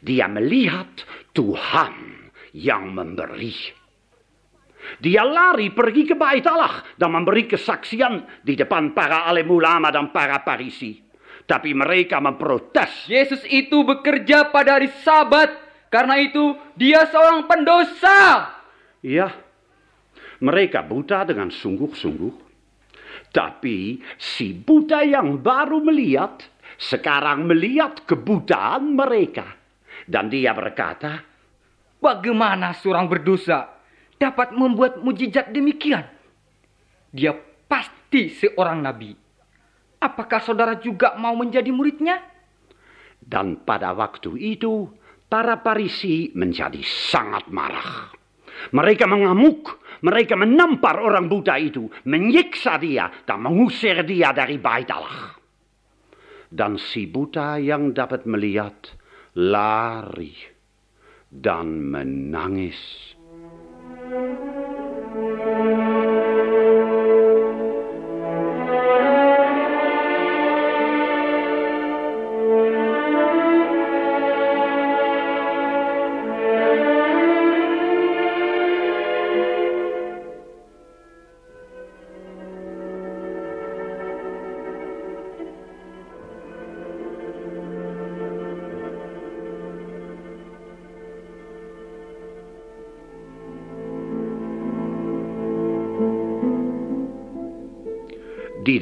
Dia 0.00 0.24
melihat 0.24 1.04
Tuhan 1.36 2.21
yang 2.56 2.92
memberi. 2.92 3.82
Dia 4.98 5.22
lari 5.22 5.70
pergi 5.70 6.02
ke 6.02 6.14
bait 6.18 6.42
Allah 6.44 6.82
dan 6.98 7.14
memberi 7.14 7.46
kesaksian 7.46 8.42
di 8.42 8.58
depan 8.58 8.90
para 8.92 9.30
alim 9.30 9.46
ulama 9.46 9.94
dan 9.94 10.10
para 10.10 10.42
parisi. 10.42 10.98
Tapi 11.46 11.74
mereka 11.74 12.22
memprotes. 12.22 13.06
Yesus 13.10 13.42
itu 13.50 13.82
bekerja 13.82 14.50
pada 14.50 14.78
hari 14.78 14.90
sabat. 15.02 15.50
Karena 15.90 16.16
itu 16.18 16.56
dia 16.74 17.04
seorang 17.06 17.44
pendosa. 17.46 18.48
Ya, 19.02 19.28
mereka 20.42 20.82
buta 20.82 21.26
dengan 21.26 21.50
sungguh-sungguh. 21.50 22.34
Tapi 23.32 24.00
si 24.18 24.52
buta 24.52 25.04
yang 25.04 25.40
baru 25.40 25.80
melihat, 25.84 26.42
sekarang 26.76 27.46
melihat 27.46 28.02
kebutaan 28.08 28.96
mereka. 28.96 29.46
Dan 30.02 30.28
dia 30.28 30.50
berkata, 30.52 31.31
Bagaimana 32.02 32.74
seorang 32.74 33.06
berdosa 33.06 33.78
dapat 34.18 34.50
membuat 34.50 34.98
mujizat 34.98 35.54
demikian? 35.54 36.02
Dia 37.14 37.30
pasti 37.70 38.26
seorang 38.26 38.82
nabi. 38.82 39.14
Apakah 40.02 40.42
saudara 40.42 40.82
juga 40.82 41.14
mau 41.14 41.38
menjadi 41.38 41.70
muridnya? 41.70 42.18
Dan 43.22 43.62
pada 43.62 43.94
waktu 43.94 44.34
itu, 44.34 44.90
para 45.30 45.62
parisi 45.62 46.34
menjadi 46.34 46.82
sangat 46.82 47.46
marah. 47.54 48.10
Mereka 48.74 49.06
mengamuk, 49.06 49.78
mereka 50.02 50.34
menampar 50.34 50.98
orang 50.98 51.30
buta 51.30 51.54
itu, 51.54 51.86
menyiksa 52.10 52.82
dia, 52.82 53.14
dan 53.22 53.46
mengusir 53.46 54.02
dia 54.02 54.34
dari 54.34 54.58
bait 54.58 54.90
Allah. 54.90 55.38
Dan 56.50 56.82
si 56.82 57.06
buta 57.06 57.62
yang 57.62 57.94
dapat 57.94 58.26
melihat 58.26 58.74
lari 59.38 60.51
dan 61.32 61.88
menangis. 61.88 62.76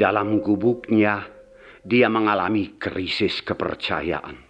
Dalam 0.00 0.40
gubuknya, 0.40 1.28
dia 1.84 2.08
mengalami 2.08 2.80
krisis 2.80 3.44
kepercayaan. 3.44 4.48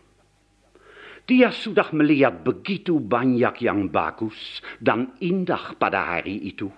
Dia 1.27 1.51
sudah 1.51 1.91
melihat 1.91 2.47
begitu 2.47 3.03
banyak 3.03 3.67
yang 3.67 3.91
bagus 3.91 4.63
dan 4.79 5.19
indah 5.19 5.75
pada 5.75 6.15
hari 6.15 6.55
itu. 6.55 6.71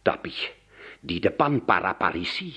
Tapi 0.00 0.32
di 1.00 1.16
depan 1.20 1.64
para 1.64 1.96
parisi, 1.96 2.52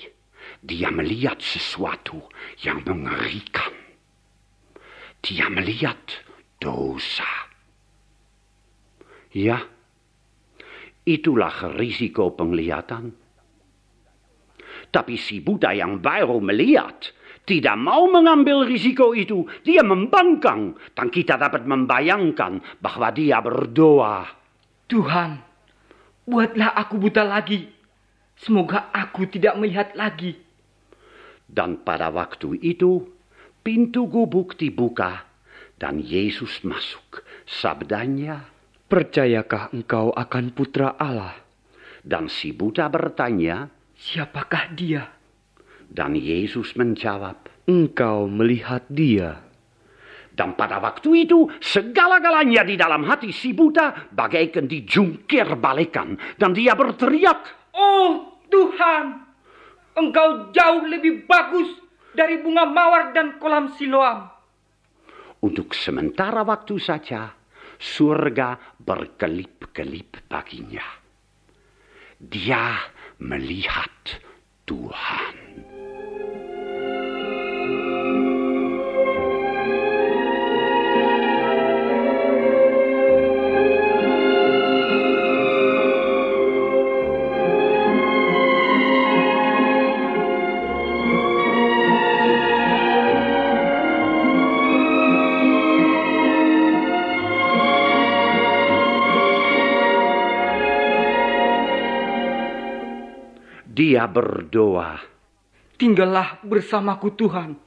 dia 0.60 0.92
melihat 0.92 1.40
sesuatu 1.40 2.28
yang 2.60 2.84
mengerikan. 2.84 3.72
Dia 5.24 5.48
melihat 5.48 6.04
dosa. 6.60 7.48
Ya, 9.32 9.56
itulah 11.08 11.72
risiko 11.76 12.32
penglihatan. 12.36 13.23
Tapi 14.94 15.18
si 15.18 15.42
Buddha 15.42 15.74
yang 15.74 15.98
baru 15.98 16.38
melihat 16.38 17.10
tidak 17.42 17.74
mau 17.74 18.06
mengambil 18.06 18.62
risiko 18.62 19.10
itu. 19.10 19.42
Dia 19.66 19.82
membangkang. 19.82 20.78
Dan 20.94 21.10
kita 21.10 21.34
dapat 21.34 21.66
membayangkan 21.66 22.62
bahwa 22.78 23.10
dia 23.10 23.42
berdoa. 23.42 24.22
Tuhan, 24.86 25.42
buatlah 26.30 26.78
aku 26.78 26.94
buta 27.02 27.26
lagi. 27.26 27.66
Semoga 28.38 28.94
aku 28.94 29.26
tidak 29.26 29.58
melihat 29.58 29.98
lagi. 29.98 30.38
Dan 31.44 31.82
pada 31.82 32.14
waktu 32.14 32.62
itu, 32.62 33.02
pintu 33.66 34.06
gubuk 34.06 34.54
dibuka 34.54 35.26
dan 35.74 35.98
Yesus 35.98 36.62
masuk. 36.62 37.26
Sabdanya, 37.44 38.54
Percayakah 38.84 39.74
engkau 39.74 40.14
akan 40.14 40.54
putra 40.54 40.94
Allah? 40.94 41.44
dan 42.04 42.28
si 42.28 42.52
Buddha 42.52 42.86
bertanya, 42.92 43.72
Siapakah 43.94 44.74
dia? 44.74 45.14
dan 45.94 46.18
Yesus 46.18 46.74
menjawab. 46.74 47.46
Engkau 47.64 48.28
melihat 48.28 48.84
dia. 48.92 49.40
Dan 50.34 50.58
pada 50.58 50.82
waktu 50.82 51.24
itu, 51.24 51.46
segala-galanya 51.62 52.66
di 52.66 52.74
dalam 52.74 53.06
hati 53.06 53.30
si 53.30 53.54
Buddha 53.54 54.10
bagaikan 54.10 54.66
dijungkir 54.66 55.46
balikan. 55.56 56.18
Dan 56.34 56.52
dia 56.52 56.74
berteriak, 56.74 57.70
Oh 57.72 58.42
Tuhan, 58.50 59.22
engkau 59.94 60.50
jauh 60.50 60.84
lebih 60.90 61.24
bagus 61.24 61.70
dari 62.12 62.42
bunga 62.42 62.66
mawar 62.66 63.14
dan 63.14 63.38
kolam 63.38 63.72
siloam. 63.78 64.28
Untuk 65.40 65.72
sementara 65.72 66.42
waktu 66.42 66.82
saja, 66.82 67.30
surga 67.78 68.76
berkelip-kelip 68.82 70.26
baginya. 70.26 70.84
Dia 72.18 72.74
melihat 73.18 74.20
Tuhan. 74.66 75.63
Dia 103.74 104.06
berdoa, 104.06 105.02
Tinggallah 105.74 106.38
bersamaku 106.46 107.10
Tuhan. 107.18 107.58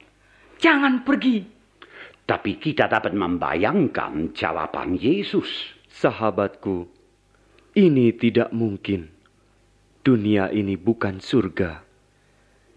Jangan 0.56 1.04
pergi. 1.04 1.60
tapi 2.28 2.60
kita 2.60 2.92
dapat 2.92 3.16
membayangkan 3.16 4.36
jawaban 4.36 5.00
Yesus. 5.00 5.48
Sahabatku, 5.88 6.84
ini 7.72 8.12
tidak 8.12 8.52
mungkin. 8.52 9.08
Dunia 10.04 10.52
ini 10.52 10.76
bukan 10.76 11.24
surga. 11.24 11.80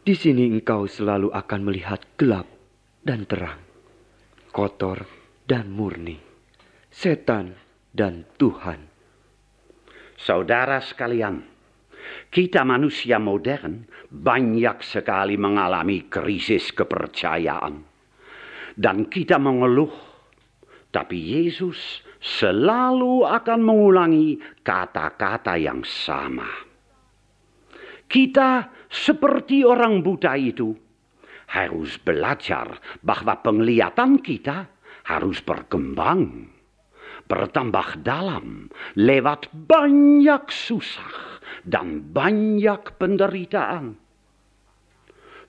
Di 0.07 0.15
sini 0.15 0.47
engkau 0.47 0.88
selalu 0.88 1.36
akan 1.36 1.61
melihat 1.67 1.99
gelap 2.15 2.47
dan 3.03 3.27
terang, 3.27 3.59
kotor 4.55 5.03
dan 5.43 5.67
murni, 5.67 6.15
setan 6.88 7.51
dan 7.91 8.23
Tuhan. 8.39 8.88
Saudara 10.15 10.79
sekalian, 10.79 11.51
kita 12.32 12.64
manusia 12.64 13.20
modern 13.20 13.86
banyak 14.08 14.80
sekali 14.84 15.36
mengalami 15.36 16.08
krisis 16.08 16.72
kepercayaan. 16.72 17.84
Dan 18.72 19.12
kita 19.12 19.36
mengeluh, 19.36 19.91
tapi 20.91 21.18
Yesus 21.20 22.04
selalu 22.22 23.28
akan 23.28 23.60
mengulangi 23.60 24.39
kata-kata 24.64 25.60
yang 25.60 25.84
sama. 25.84 26.47
Kita 28.08 28.68
seperti 28.91 29.64
orang 29.64 30.04
buta 30.04 30.36
itu 30.36 30.72
harus 31.52 31.99
belajar 31.99 32.80
bahwa 33.04 33.39
penglihatan 33.43 34.20
kita 34.24 34.68
harus 35.08 35.39
berkembang, 35.43 36.47
bertambah 37.28 38.04
dalam 38.04 38.68
lewat 38.95 39.52
banyak 39.52 40.43
susah 40.52 41.30
dan 41.64 42.12
banyak 42.12 42.97
penderitaan. 42.97 43.95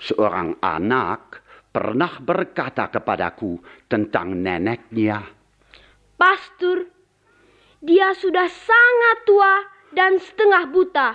Seorang 0.02 0.58
anak 0.58 1.42
pernah 1.70 2.18
berkata 2.20 2.90
kepadaku 2.90 3.58
tentang 3.86 4.34
neneknya, 4.38 5.22
Pastur, 6.18 6.86
dia 7.82 8.14
sudah 8.14 8.46
sangat 8.46 9.18
tua 9.26 9.54
dan 9.90 10.22
setengah 10.22 10.64
buta. 10.70 11.10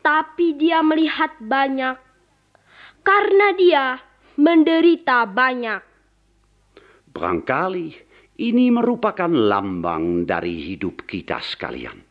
Tapi 0.00 0.56
dia 0.56 0.80
melihat 0.80 1.36
banyak 1.36 1.96
karena 3.04 3.48
dia 3.56 3.84
menderita 4.40 5.28
banyak. 5.28 5.82
Barangkali 7.12 7.88
ini 8.40 8.70
merupakan 8.72 9.28
lambang 9.28 10.24
dari 10.24 10.72
hidup 10.72 11.04
kita 11.04 11.42
sekalian. 11.42 12.07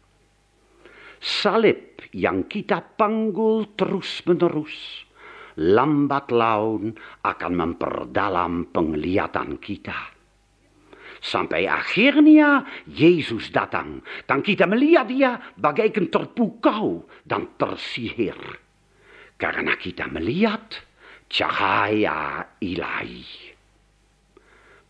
Salib 1.28 2.00
yang 2.16 2.48
kita 2.48 2.80
panggul 2.96 3.76
terus-menerus, 3.76 5.04
lambat 5.60 6.32
laun 6.32 6.96
akan 7.20 7.52
memperdalam 7.52 8.72
penglihatan 8.72 9.60
kita. 9.60 10.16
Sampai 11.20 11.68
akhirnya 11.68 12.64
Yesus 12.88 13.52
datang 13.52 14.00
dan 14.24 14.40
kita 14.40 14.72
melihat 14.72 15.12
dia 15.12 15.36
bagaikan 15.60 16.08
terpukau 16.08 17.04
dan 17.28 17.60
tersihir. 17.60 18.40
Karena 19.36 19.76
kita 19.76 20.08
melihat 20.08 20.80
cahaya 21.28 22.56
ilahi. 22.64 23.52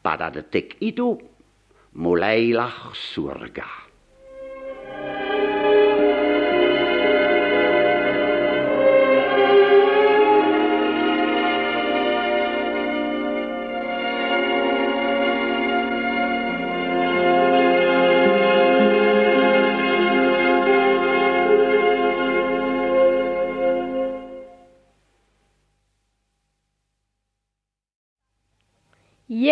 Pada 0.06 0.30
detik 0.30 0.78
itu 0.86 1.18
mulailah 1.98 2.94
surga. 2.94 3.88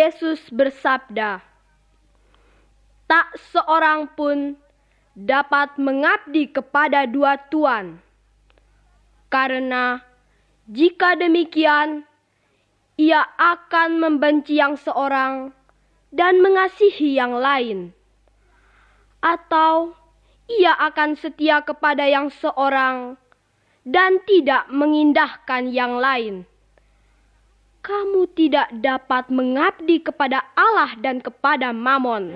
Yesus 0.06 0.38
bersabda, 0.54 1.42
"Tak 3.10 3.26
seorang 3.50 4.06
pun 4.14 4.54
dapat 5.18 5.74
mengabdi 5.82 6.46
kepada 6.46 7.10
dua 7.10 7.34
tuan, 7.50 7.98
karena 9.26 9.98
jika 10.70 11.18
demikian, 11.18 12.06
ia 12.94 13.26
akan 13.34 13.98
membenci 13.98 14.62
yang 14.62 14.78
seorang 14.78 15.50
dan 16.14 16.38
mengasihi 16.38 17.18
yang 17.18 17.34
lain, 17.34 17.90
atau 19.18 19.90
ia 20.46 20.70
akan 20.86 21.18
setia 21.18 21.66
kepada 21.66 22.06
yang 22.06 22.30
seorang 22.30 23.18
dan 23.82 24.22
tidak 24.22 24.70
mengindahkan 24.70 25.66
yang 25.74 25.98
lain." 25.98 26.46
Kamu 27.86 28.26
tidak 28.34 28.66
dapat 28.82 29.30
mengabdi 29.30 30.02
kepada 30.02 30.42
Allah 30.58 30.98
dan 30.98 31.22
kepada 31.22 31.70
Mamon. 31.70 32.34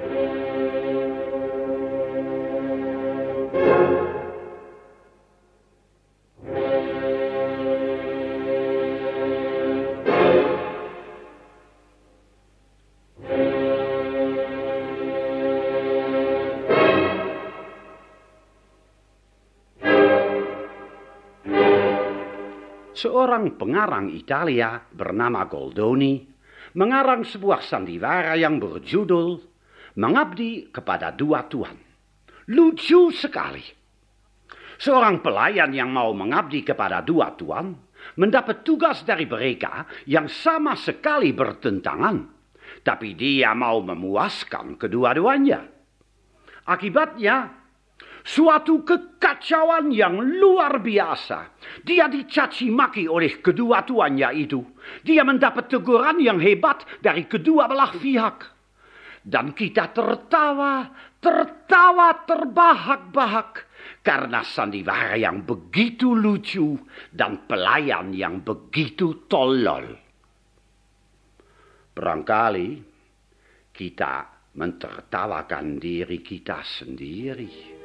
Seorang 23.00 23.56
pengarang 23.56 24.12
Italia 24.12 24.76
bernama 24.76 25.48
Goldoni 25.48 26.20
mengarang 26.76 27.24
sebuah 27.24 27.64
sandiwara 27.64 28.36
yang 28.36 28.60
berjudul 28.60 29.40
Mengabdi 29.96 30.68
kepada 30.68 31.08
Dua 31.08 31.48
Tuhan. 31.48 31.80
Lucu 32.52 33.08
sekali. 33.08 33.64
Seorang 34.76 35.24
pelayan 35.24 35.72
yang 35.72 35.88
mau 35.96 36.12
mengabdi 36.12 36.60
kepada 36.60 37.00
dua 37.00 37.36
tuan 37.36 37.72
mendapat 38.20 38.64
tugas 38.64 39.04
dari 39.04 39.24
mereka 39.24 39.88
yang 40.04 40.28
sama 40.28 40.76
sekali 40.76 41.32
bertentangan, 41.32 42.16
tapi 42.84 43.12
dia 43.12 43.52
mau 43.56 43.80
memuaskan 43.80 44.76
kedua-duanya. 44.80 45.60
Akibatnya, 46.64 47.59
suatu 48.24 48.84
kekacauan 48.84 49.92
yang 49.92 50.20
luar 50.20 50.80
biasa. 50.80 51.56
Dia 51.84 52.06
dicaci 52.06 52.68
maki 52.68 53.08
oleh 53.08 53.40
kedua 53.40 53.82
tuannya 53.84 54.30
itu. 54.36 54.60
Dia 55.04 55.24
mendapat 55.24 55.68
teguran 55.70 56.20
yang 56.20 56.38
hebat 56.40 56.84
dari 57.00 57.24
kedua 57.26 57.68
belah 57.70 57.92
pihak. 57.96 58.38
Dan 59.20 59.52
kita 59.52 59.92
tertawa, 59.92 60.88
tertawa 61.20 62.24
terbahak-bahak 62.24 63.68
karena 64.00 64.40
sandiwara 64.40 65.20
yang 65.20 65.44
begitu 65.44 66.16
lucu 66.16 66.80
dan 67.12 67.44
pelayan 67.44 68.16
yang 68.16 68.40
begitu 68.40 69.28
tolol. 69.28 69.92
Barangkali 71.92 72.80
kita 73.76 74.14
mentertawakan 74.56 75.76
diri 75.76 76.24
kita 76.24 76.64
sendiri. 76.64 77.79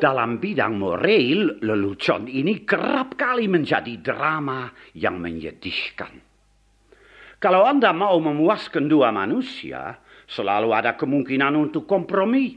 Dalam 0.00 0.40
bidang 0.40 0.80
moral, 0.80 1.60
lelucon 1.60 2.24
ini 2.24 2.64
kerap 2.64 3.20
kali 3.20 3.52
menjadi 3.52 4.00
drama 4.00 4.72
yang 4.96 5.20
menyedihkan. 5.20 6.16
Kalau 7.36 7.68
Anda 7.68 7.92
mau 7.92 8.16
memuaskan 8.16 8.88
dua 8.88 9.12
manusia, 9.12 10.00
selalu 10.24 10.72
ada 10.72 10.96
kemungkinan 10.96 11.52
untuk 11.52 11.84
kompromi. 11.84 12.56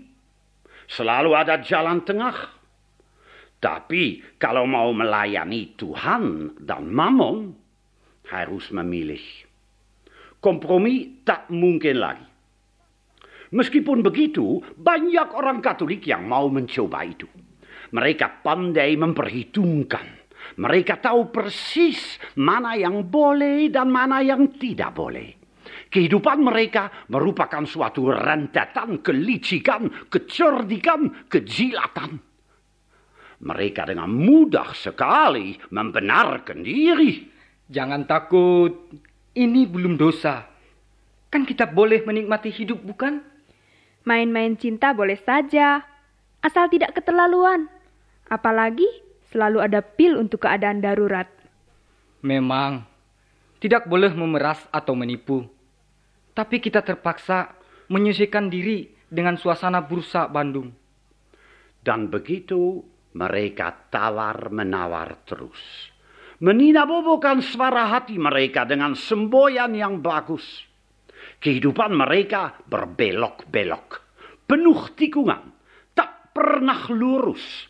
Selalu 0.88 1.36
ada 1.36 1.60
jalan 1.60 2.00
tengah. 2.08 2.36
Tapi 3.60 4.36
kalau 4.40 4.64
mau 4.64 4.96
melayani 4.96 5.76
Tuhan 5.76 6.56
dan 6.64 6.88
Mammon, 6.88 7.52
harus 8.32 8.72
memilih. 8.72 9.24
Kompromi 10.40 11.24
tak 11.28 11.52
mungkin 11.52 12.00
lagi. 12.00 12.33
Meskipun 13.54 14.02
begitu, 14.02 14.58
banyak 14.74 15.30
orang 15.38 15.62
Katolik 15.62 16.10
yang 16.10 16.26
mau 16.26 16.50
mencoba 16.50 17.06
itu. 17.06 17.30
Mereka 17.94 18.42
pandai 18.42 18.98
memperhitungkan. 18.98 20.26
Mereka 20.58 20.98
tahu 20.98 21.30
persis 21.30 22.18
mana 22.34 22.74
yang 22.74 23.06
boleh 23.06 23.70
dan 23.70 23.94
mana 23.94 24.26
yang 24.26 24.58
tidak 24.58 24.98
boleh. 24.98 25.38
Kehidupan 25.94 26.42
mereka 26.42 26.90
merupakan 27.14 27.62
suatu 27.62 28.10
rentetan 28.10 29.06
kelicikan, 29.06 30.10
kecerdikan, 30.10 31.30
kejilatan. 31.30 32.18
Mereka 33.46 33.94
dengan 33.94 34.10
mudah 34.10 34.74
sekali 34.74 35.54
membenarkan 35.70 36.66
diri. 36.66 37.30
Jangan 37.70 38.10
takut, 38.10 38.90
ini 39.38 39.70
belum 39.70 39.94
dosa. 39.94 40.42
Kan 41.30 41.46
kita 41.46 41.70
boleh 41.70 42.02
menikmati 42.02 42.50
hidup, 42.50 42.82
bukan? 42.82 43.33
Main-main 44.04 44.60
cinta 44.60 44.92
boleh 44.92 45.16
saja, 45.16 45.80
asal 46.44 46.68
tidak 46.68 47.00
keterlaluan. 47.00 47.72
Apalagi 48.28 48.88
selalu 49.32 49.64
ada 49.64 49.80
pil 49.80 50.20
untuk 50.20 50.44
keadaan 50.44 50.84
darurat. 50.84 51.32
Memang, 52.20 52.84
tidak 53.64 53.88
boleh 53.88 54.12
memeras 54.12 54.60
atau 54.76 54.92
menipu. 54.92 55.48
Tapi 56.36 56.60
kita 56.60 56.84
terpaksa 56.84 57.56
menyisihkan 57.88 58.52
diri 58.52 58.92
dengan 59.08 59.40
suasana 59.40 59.80
bursa 59.80 60.28
Bandung. 60.28 60.72
Dan 61.80 62.12
begitu 62.12 62.84
mereka 63.16 63.72
tawar-menawar 63.88 65.24
terus. 65.24 65.92
Meninabobokan 66.44 67.40
suara 67.40 67.88
hati 67.88 68.20
mereka 68.20 68.68
dengan 68.68 69.00
semboyan 69.00 69.72
yang 69.78 70.04
bagus. 70.04 70.44
Kehidupan 71.44 71.92
mereka 71.92 72.56
berbelok-belok. 72.64 73.88
Penuh 74.48 74.96
tikungan. 74.96 75.52
Tak 75.92 76.32
pernah 76.32 76.88
lurus. 76.88 77.68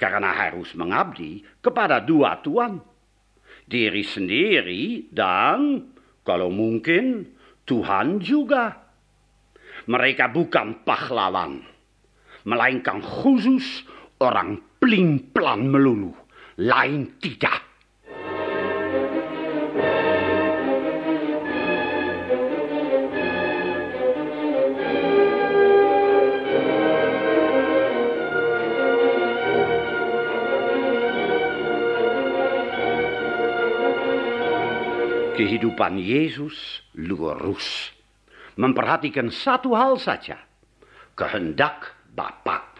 Karena 0.00 0.32
harus 0.32 0.72
mengabdi 0.72 1.44
kepada 1.60 2.00
dua 2.00 2.40
tuan. 2.40 2.80
Diri 3.68 4.00
sendiri 4.00 5.12
dan, 5.12 5.92
kalau 6.24 6.48
mungkin, 6.48 7.36
Tuhan 7.68 8.16
juga. 8.24 8.80
Mereka 9.84 10.32
bukan 10.32 10.80
pahlawan, 10.80 11.60
melainkan 12.48 13.04
khusus 13.04 13.84
orang 14.24 14.56
pelin-pelan 14.80 15.68
melulu. 15.68 16.16
Lain 16.64 17.20
tidak. 17.20 17.71
Kehidupan 35.42 35.98
Yesus 35.98 36.86
lurus. 36.94 37.90
Memperhatikan 38.54 39.26
satu 39.26 39.74
hal 39.74 39.98
saja. 39.98 40.38
Kehendak 41.18 41.98
Bapa. 42.14 42.70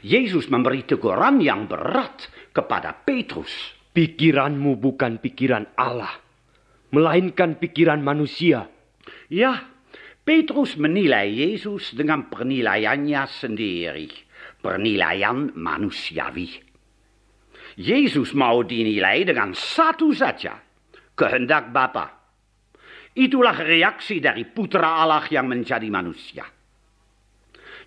Yesus 0.00 0.48
memberi 0.48 0.88
teguran 0.88 1.36
yang 1.44 1.68
berat 1.68 2.32
kepada 2.56 2.96
Petrus. 2.96 3.76
Pikiranmu 3.92 4.80
bukan 4.80 5.20
pikiran 5.20 5.68
Allah, 5.76 6.16
melainkan 6.96 7.60
pikiran 7.60 8.00
manusia. 8.00 8.72
Ya, 9.28 9.68
Petrus 10.24 10.80
menilai 10.80 11.28
Yesus 11.28 11.92
dengan 11.92 12.32
penilaiannya 12.32 13.22
sendiri. 13.28 14.08
Penilaian 14.64 15.52
manusiawi. 15.52 16.56
Yesus 17.76 18.32
mau 18.32 18.64
dinilai 18.64 19.28
dengan 19.28 19.52
satu 19.52 20.16
saja. 20.16 20.65
Kehendak 21.16 21.72
Bapa. 21.72 22.06
Itulah 23.16 23.56
reaksi 23.56 24.20
dari 24.20 24.44
putra 24.44 25.00
Allah 25.00 25.24
yang 25.32 25.48
menjadi 25.48 25.88
manusia. 25.88 26.44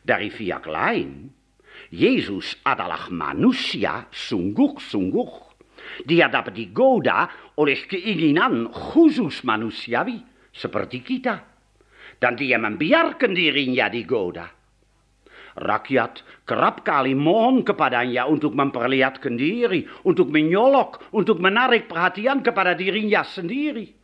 Dari 0.01 0.33
pihak 0.33 0.65
lain, 0.65 1.29
Yesus 1.93 2.57
adalah 2.65 3.13
manusia 3.13 4.09
sungguh-sungguh. 4.09 5.31
Dia 6.09 6.25
dapat 6.33 6.57
digoda 6.57 7.29
oleh 7.61 7.85
keinginan 7.85 8.73
khusus 8.73 9.45
manusiawi 9.45 10.17
seperti 10.49 11.05
kita. 11.05 11.35
Dan 12.19 12.33
dia 12.35 12.57
membiarkan 12.57 13.31
dirinya 13.31 13.87
digoda. 13.87 14.58
Rakyat 15.57 16.45
kerap 16.45 16.85
kali 16.85 17.17
mohon 17.17 17.65
kepadanya 17.65 18.29
untuk 18.29 18.53
memperlihatkan 18.53 19.33
diri, 19.33 19.87
untuk 20.05 20.29
menyolok, 20.29 21.09
untuk 21.15 21.41
menarik 21.41 21.89
perhatian 21.89 22.45
kepada 22.45 22.77
dirinya 22.77 23.25
sendiri. 23.25 23.97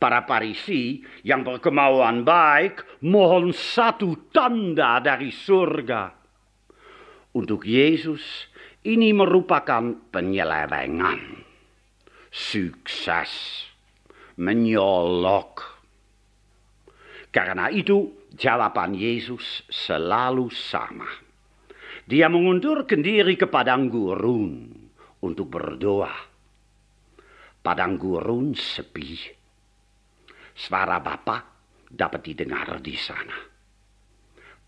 Para 0.00 0.24
parisi 0.24 1.04
yang 1.26 1.44
berkemauan 1.44 2.24
baik 2.24 3.02
mohon 3.04 3.52
satu 3.52 4.32
tanda 4.32 4.96
dari 5.02 5.28
surga. 5.28 6.02
Untuk 7.36 7.68
Yesus 7.68 8.48
ini 8.82 9.12
merupakan 9.12 10.08
penyelewengan. 10.08 11.44
Sukses. 12.32 13.66
Menyolok. 14.40 15.60
Karena 17.28 17.68
itu 17.68 18.19
jawaban 18.40 18.96
Yesus 18.96 19.68
selalu 19.68 20.48
sama. 20.48 21.06
Dia 22.08 22.32
mengundurkan 22.32 23.04
diri 23.04 23.36
ke 23.36 23.44
padang 23.44 23.92
gurun 23.92 24.72
untuk 25.20 25.52
berdoa. 25.52 26.10
Padang 27.60 28.00
gurun 28.00 28.56
sepi. 28.56 29.36
Suara 30.56 30.96
Bapa 31.04 31.44
dapat 31.84 32.20
didengar 32.24 32.80
di 32.80 32.96
sana. 32.96 33.36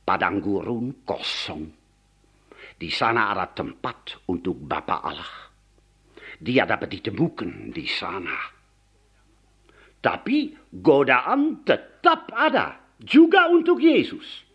Padang 0.04 0.36
gurun 0.44 1.00
kosong. 1.08 1.64
Di 2.76 2.90
sana 2.92 3.32
ada 3.32 3.48
tempat 3.48 4.28
untuk 4.28 4.60
Bapa 4.60 5.00
Allah. 5.00 5.34
Dia 6.36 6.68
dapat 6.68 7.00
ditemukan 7.00 7.72
di 7.72 7.86
sana. 7.88 8.36
Tapi 10.02 10.50
godaan 10.74 11.62
tetap 11.62 12.34
ada 12.34 12.81
juga 13.02 13.50
untuk 13.50 13.82
Yesus. 13.82 14.46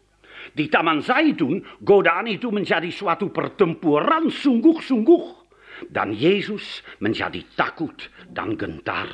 Di 0.55 0.71
Taman 0.71 1.03
Zaitun, 1.03 1.61
godaan 1.83 2.31
itu 2.31 2.49
menjadi 2.49 2.89
suatu 2.89 3.29
pertempuran 3.29 4.31
sungguh-sungguh. 4.31 5.45
Dan 5.93 6.09
Yesus 6.09 6.81
menjadi 6.97 7.37
takut 7.53 7.93
dan 8.33 8.57
gentar. 8.57 9.05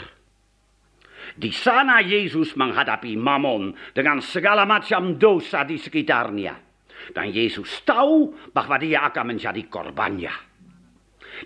Di 1.36 1.52
sana 1.52 2.00
Yesus 2.00 2.56
menghadapi 2.56 3.20
Mammon 3.20 3.76
dengan 3.92 4.24
segala 4.24 4.64
macam 4.64 5.20
dosa 5.20 5.68
di 5.68 5.76
sekitarnya. 5.76 6.56
Dan 7.12 7.36
Yesus 7.36 7.84
tahu 7.84 8.32
bahwa 8.56 8.80
dia 8.80 9.04
akan 9.12 9.36
menjadi 9.36 9.60
korbannya. 9.68 10.32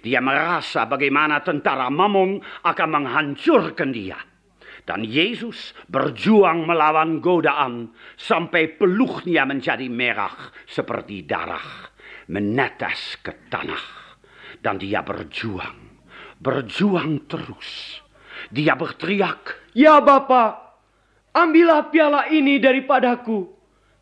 Dia 0.04 0.22
merasa 0.22 0.86
bagaimana 0.86 1.42
tentara 1.42 1.90
Mammon 1.90 2.38
akan 2.62 2.90
menghancurkan 2.94 3.90
dia. 3.90 4.20
Dan 4.88 5.04
Yesus 5.04 5.76
berjuang 5.92 6.64
melawan 6.64 7.20
godaan 7.20 7.92
sampai 8.16 8.80
peluhnya 8.80 9.44
menjadi 9.44 9.92
merah 9.92 10.56
seperti 10.64 11.28
darah 11.28 11.92
menetes 12.32 13.20
ke 13.20 13.52
tanah. 13.52 14.16
Dan 14.64 14.80
dia 14.80 15.04
berjuang, 15.04 16.08
berjuang 16.40 17.28
terus. 17.28 18.00
Dia 18.48 18.80
berteriak, 18.80 19.76
Ya 19.76 20.00
Bapa, 20.00 20.72
ambillah 21.36 21.92
piala 21.92 22.32
ini 22.32 22.56
daripadaku, 22.56 23.44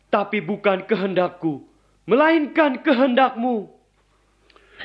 tapi 0.06 0.38
bukan 0.38 0.86
kehendakku, 0.86 1.66
melainkan 2.06 2.78
kehendakmu. 2.78 3.74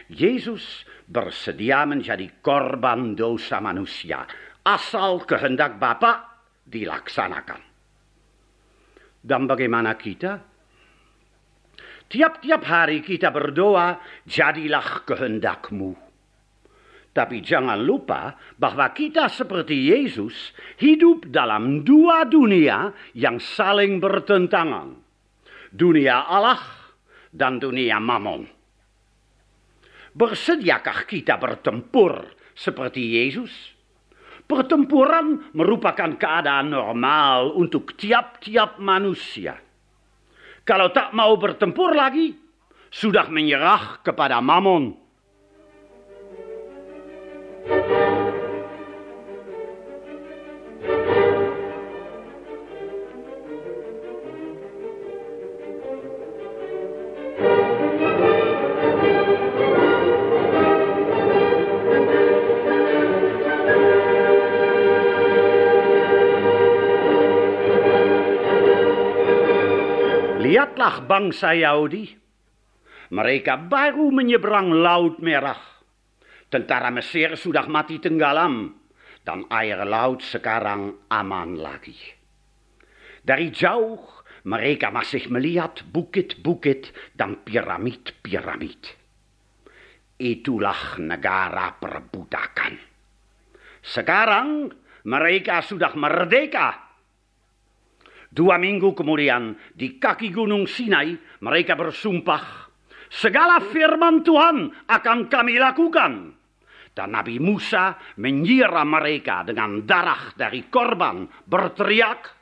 Yesus 0.09 0.87
bersedia 1.05 1.85
menjadi 1.85 2.25
korban 2.41 3.13
dosa 3.13 3.59
manusia 3.59 4.23
asal 4.65 5.25
kehendak 5.25 5.77
Bapa 5.81 6.41
dilaksanakan. 6.65 7.61
Dan 9.21 9.45
bagaimana 9.45 9.93
kita? 9.97 10.41
Tiap-tiap 12.11 12.61
hari 12.67 12.99
kita 12.99 13.31
berdoa, 13.31 14.01
jadilah 14.27 15.07
kehendakmu. 15.07 15.95
Tapi 17.11 17.43
jangan 17.43 17.79
lupa 17.79 18.39
bahwa 18.55 18.87
kita 18.95 19.27
seperti 19.27 19.91
Yesus 19.91 20.55
hidup 20.79 21.27
dalam 21.27 21.83
dua 21.83 22.23
dunia 22.23 22.95
yang 23.15 23.39
saling 23.39 23.99
bertentangan. 23.99 24.95
Dunia 25.71 26.27
Allah 26.27 26.59
dan 27.31 27.59
dunia 27.59 27.99
mamon. 27.99 28.47
Bersediakah 30.11 31.07
kita 31.07 31.39
bertempur 31.39 32.35
seperti 32.55 33.23
Yesus? 33.23 33.51
Pertempuran 34.51 35.55
merupakan 35.55 36.11
keadaan 36.19 36.75
normal 36.75 37.55
untuk 37.55 37.95
tiap-tiap 37.95 38.83
manusia. 38.83 39.55
Kalau 40.67 40.91
tak 40.91 41.15
mau 41.15 41.39
bertempur 41.39 41.95
lagi, 41.95 42.35
sudah 42.91 43.31
menyerah 43.31 44.03
kepada 44.03 44.43
mamon. 44.43 45.00
Bangsa 70.99 71.55
Yahudi. 71.55 72.11
Mereka 73.11 73.71
baru 73.71 74.11
menyeberang 74.11 74.75
Laut 74.75 75.23
Merah. 75.23 75.59
Tentara 76.51 76.91
Mesir 76.91 77.39
sudah 77.39 77.63
mati 77.71 78.03
tenggelam 78.03 78.75
dan 79.23 79.47
air 79.47 79.87
laut 79.87 80.19
sekarang 80.19 81.07
aman 81.07 81.55
lagi. 81.55 81.95
Dari 83.23 83.47
jauh 83.53 84.01
mereka 84.49 84.89
masih 84.89 85.29
melihat 85.29 85.85
bukit-bukit 85.93 86.89
dan 87.13 87.45
piramid-piramid. 87.45 88.81
Itulah 90.17 90.97
negara 90.99 91.77
perbudakan. 91.77 92.73
Sekarang 93.81 94.69
mereka 95.05 95.65
sudah 95.65 95.93
merdeka. 95.97 96.90
Dua 98.31 98.55
minggu 98.55 98.95
kemudian 98.95 99.59
di 99.75 99.99
kaki 99.99 100.31
gunung 100.31 100.63
Sinai 100.63 101.11
mereka 101.43 101.75
bersumpah 101.75 102.71
segala 103.11 103.59
firman 103.59 104.23
Tuhan 104.23 104.87
akan 104.87 105.27
kami 105.27 105.59
lakukan. 105.59 106.39
Dan 106.91 107.11
Nabi 107.11 107.39
Musa 107.43 107.95
menyiram 108.19 108.87
mereka 108.87 109.43
dengan 109.43 109.83
darah 109.83 110.31
dari 110.35 110.67
korban 110.71 111.27
berteriak. 111.43 112.39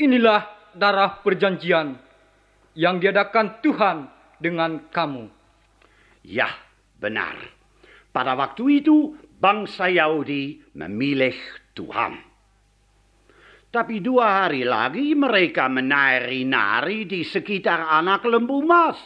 Inilah 0.00 0.72
darah 0.76 1.20
perjanjian 1.20 1.96
yang 2.76 2.96
diadakan 3.00 3.60
Tuhan 3.60 3.96
dengan 4.40 4.88
kamu. 4.88 5.24
Ya, 6.24 6.48
benar. 6.96 7.36
Pada 8.12 8.32
waktu 8.36 8.84
itu 8.84 9.16
bangsa 9.40 9.92
Yahudi 9.92 10.72
memilih 10.76 11.36
Tuhan. 11.76 12.31
Tapi 13.72 14.04
dua 14.04 14.44
hari 14.44 14.68
lagi 14.68 15.16
mereka 15.16 15.64
menari-nari 15.64 17.08
di 17.08 17.24
sekitar 17.24 17.88
anak 17.88 18.28
lembu 18.28 18.60
emas. 18.60 19.00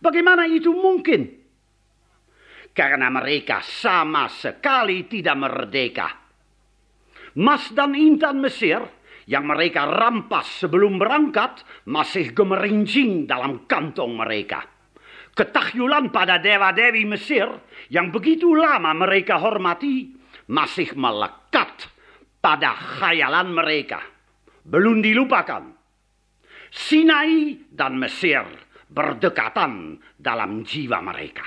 Bagaimana 0.00 0.48
itu 0.48 0.72
mungkin? 0.72 1.36
Karena 2.72 3.12
mereka 3.12 3.60
sama 3.60 4.32
sekali 4.32 5.04
tidak 5.04 5.36
merdeka. 5.36 6.08
Mas 7.36 7.68
dan 7.76 7.92
intan 7.92 8.40
Mesir 8.40 8.80
yang 9.28 9.44
mereka 9.44 9.84
rampas 9.84 10.64
sebelum 10.64 10.96
berangkat 10.96 11.60
masih 11.92 12.32
gemerincing 12.32 13.28
dalam 13.28 13.68
kantong 13.68 14.16
mereka. 14.16 14.64
Ketahyulan 15.36 16.08
pada 16.08 16.40
dewa-dewi 16.40 17.04
Mesir 17.04 17.52
yang 17.92 18.08
begitu 18.08 18.56
lama 18.56 18.96
mereka 18.96 19.36
hormati 19.36 20.16
masih 20.48 20.96
melekat 20.96 21.95
pada 22.46 22.78
khayalan 22.78 23.50
mereka. 23.50 23.98
Belum 24.62 25.02
dilupakan. 25.02 25.66
Sinai 26.70 27.58
dan 27.74 27.98
Mesir 27.98 28.46
berdekatan 28.86 29.98
dalam 30.14 30.62
jiwa 30.62 31.02
mereka. 31.02 31.42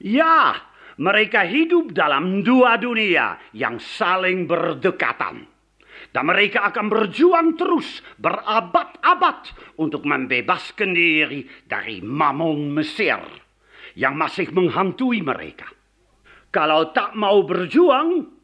Ya, 0.00 0.56
mereka 0.96 1.44
hidup 1.44 1.92
dalam 1.92 2.40
dua 2.40 2.80
dunia 2.80 3.36
yang 3.52 3.76
saling 3.76 4.48
berdekatan. 4.48 5.44
Dan 6.08 6.24
mereka 6.32 6.72
akan 6.72 6.88
berjuang 6.88 7.60
terus 7.60 8.00
berabad-abad 8.16 9.52
untuk 9.76 10.08
membebaskan 10.08 10.96
diri 10.96 11.44
dari 11.68 12.00
mamon 12.00 12.72
Mesir 12.72 13.20
yang 14.00 14.16
masih 14.16 14.48
menghantui 14.48 15.20
mereka. 15.20 15.68
Kalau 16.48 16.88
tak 16.96 17.12
mau 17.12 17.44
berjuang, 17.44 18.35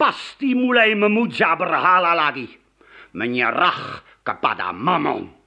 pasti 0.00 0.56
mulai 0.56 0.96
memuja 0.96 1.52
berhala 1.60 2.16
lagi. 2.16 2.48
Menyerah 3.12 4.00
kepada 4.24 4.72
mamon. 4.72 5.39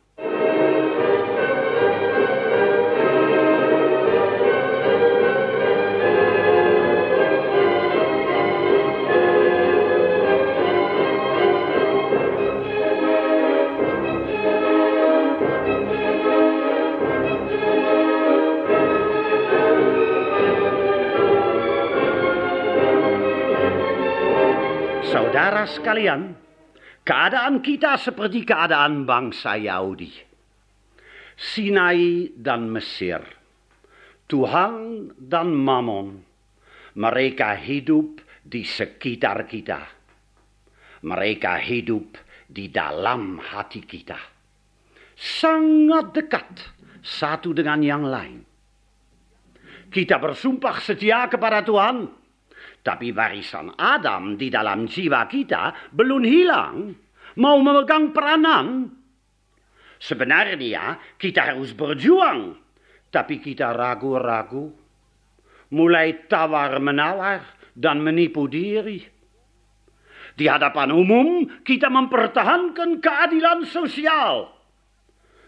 Saudara 25.63 25.79
sekalian, 25.79 26.21
keadaan 27.07 27.63
kita 27.63 27.95
seperti 27.95 28.43
keadaan 28.43 29.07
bangsa 29.07 29.55
Yahudi. 29.55 30.11
Sinai 31.39 32.35
dan 32.35 32.67
Mesir, 32.67 33.23
Tuhan 34.27 35.07
dan 35.15 35.55
Mammon, 35.55 36.19
mereka 36.99 37.55
hidup 37.55 38.19
di 38.43 38.67
sekitar 38.67 39.47
kita. 39.47 39.87
Mereka 41.07 41.55
hidup 41.63 42.19
di 42.43 42.67
dalam 42.67 43.39
hati 43.39 43.87
kita. 43.87 44.19
Sangat 45.15 46.11
dekat 46.11 46.75
satu 46.99 47.55
dengan 47.55 47.79
yang 47.79 48.03
lain. 48.03 48.43
Kita 49.87 50.19
bersumpah 50.19 50.83
setia 50.83 51.23
kepada 51.31 51.63
Tuhan, 51.63 52.22
tapi 52.83 53.15
warisan 53.15 53.71
Adam 53.79 54.35
di 54.35 54.51
dalam 54.51 54.83
jiwa 54.83 55.23
kita 55.31 55.95
belum 55.95 56.21
hilang. 56.27 56.91
Mau 57.39 57.57
memegang 57.63 58.11
peranan. 58.11 58.91
Sebenarnya 60.03 60.99
kita 61.15 61.55
harus 61.55 61.71
berjuang. 61.71 62.59
Tapi 63.07 63.39
kita 63.39 63.71
ragu-ragu. 63.71 64.67
Mulai 65.71 66.27
tawar-menawar 66.27 67.71
dan 67.71 68.03
menipu 68.03 68.51
diri. 68.51 68.99
Di 70.35 70.45
hadapan 70.51 70.91
umum 70.91 71.47
kita 71.63 71.87
mempertahankan 71.87 72.99
keadilan 72.99 73.63
sosial. 73.63 74.51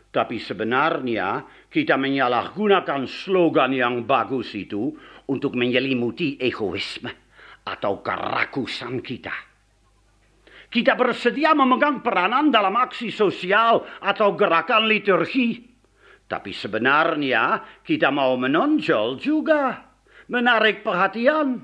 Tapi 0.08 0.40
sebenarnya 0.40 1.44
kita 1.68 2.00
menyalahgunakan 2.00 3.04
slogan 3.04 3.76
yang 3.76 4.08
bagus 4.08 4.56
itu 4.56 4.96
untuk 5.28 5.60
menyelimuti 5.60 6.40
egoisme 6.40 7.25
atau 7.66 7.99
kerakusan 8.05 9.01
kita. 9.01 9.34
Kita 10.70 10.93
bersedia 10.93 11.57
memegang 11.57 12.01
peranan 12.05 12.53
dalam 12.53 12.74
aksi 12.78 13.09
sosial 13.09 13.86
atau 14.01 14.34
gerakan 14.38 14.86
liturgi. 14.89 15.61
Tapi 16.26 16.51
sebenarnya 16.51 17.61
kita 17.86 18.09
mau 18.09 18.34
menonjol 18.36 19.22
juga, 19.22 19.78
menarik 20.30 20.82
perhatian. 20.82 21.63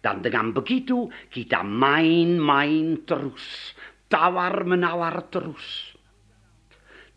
Dan 0.00 0.24
dengan 0.24 0.56
begitu 0.56 1.10
kita 1.28 1.60
main-main 1.60 3.04
terus, 3.04 3.76
tawar-menawar 4.08 5.28
terus. 5.28 5.92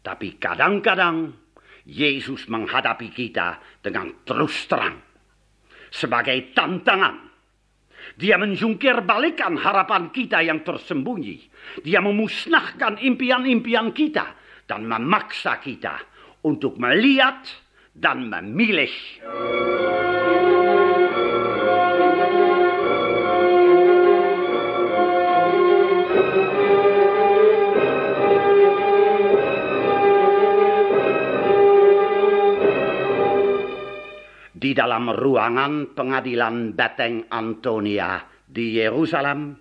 Tapi 0.04 0.36
kadang-kadang 0.36 1.32
Yesus 1.88 2.52
menghadapi 2.52 3.08
kita 3.16 3.80
dengan 3.80 4.12
terus 4.28 4.68
terang. 4.68 5.00
Sebagai 5.88 6.52
tantangan 6.52 7.23
dia 8.14 8.38
menjungkir 8.38 9.02
balikan 9.02 9.58
harapan 9.58 10.14
kita 10.14 10.46
yang 10.46 10.62
tersembunyi. 10.62 11.50
Dia 11.82 11.98
memusnahkan 12.00 13.02
impian-impian 13.02 13.90
kita 13.90 14.38
dan 14.70 14.86
memaksa 14.86 15.58
kita 15.58 15.98
untuk 16.46 16.78
melihat 16.78 17.42
dan 17.94 18.30
memilih. 18.30 18.94
Di 34.64 34.72
dalam 34.72 35.12
ruangan 35.12 35.92
pengadilan 35.92 36.72
Beteng 36.72 37.28
Antonia 37.28 38.24
di 38.48 38.80
Yerusalem 38.80 39.60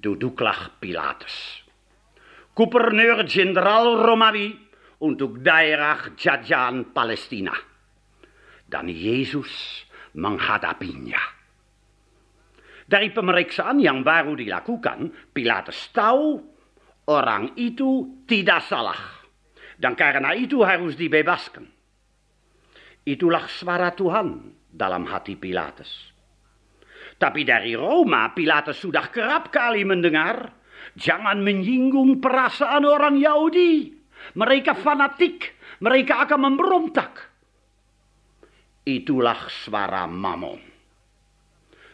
duduklah 0.00 0.80
Pilatus. 0.80 1.60
Gubernur 2.56 3.28
Jenderal 3.28 4.00
Romawi 4.00 4.56
untuk 5.04 5.44
daerah 5.44 6.16
jajahan 6.16 6.88
Palestina. 6.88 7.52
Dan 8.64 8.88
Yesus 8.88 9.84
menghadapinya. 10.16 11.20
Dari 12.88 13.12
pemeriksaan 13.12 13.76
yang 13.76 14.00
baru 14.00 14.40
dilakukan, 14.40 15.36
Pilatus 15.36 15.92
tahu 15.92 16.40
orang 17.12 17.60
itu 17.60 18.24
tidak 18.24 18.64
salah. 18.64 19.20
Dan 19.76 19.92
karena 19.92 20.32
itu 20.32 20.64
harus 20.64 20.96
dibebaskan. 20.96 21.79
Itulah 23.04 23.48
suara 23.48 23.90
Tuhan 23.96 24.28
dalam 24.70 25.08
hati 25.08 25.34
Pilatus. 25.34 26.10
Tapi 27.20 27.44
dari 27.44 27.76
Roma, 27.76 28.32
Pilatus 28.32 28.80
sudah 28.80 29.12
kerap 29.12 29.52
kali 29.52 29.84
mendengar, 29.84 30.52
jangan 30.96 31.40
menyinggung 31.40 32.20
perasaan 32.20 32.84
orang 32.88 33.20
Yahudi. 33.20 33.92
Mereka 34.36 34.76
fanatik, 34.76 35.56
mereka 35.84 36.24
akan 36.28 36.40
memberontak. 36.48 37.12
Itulah 38.84 39.48
suara 39.48 40.08
Mamon. 40.08 40.60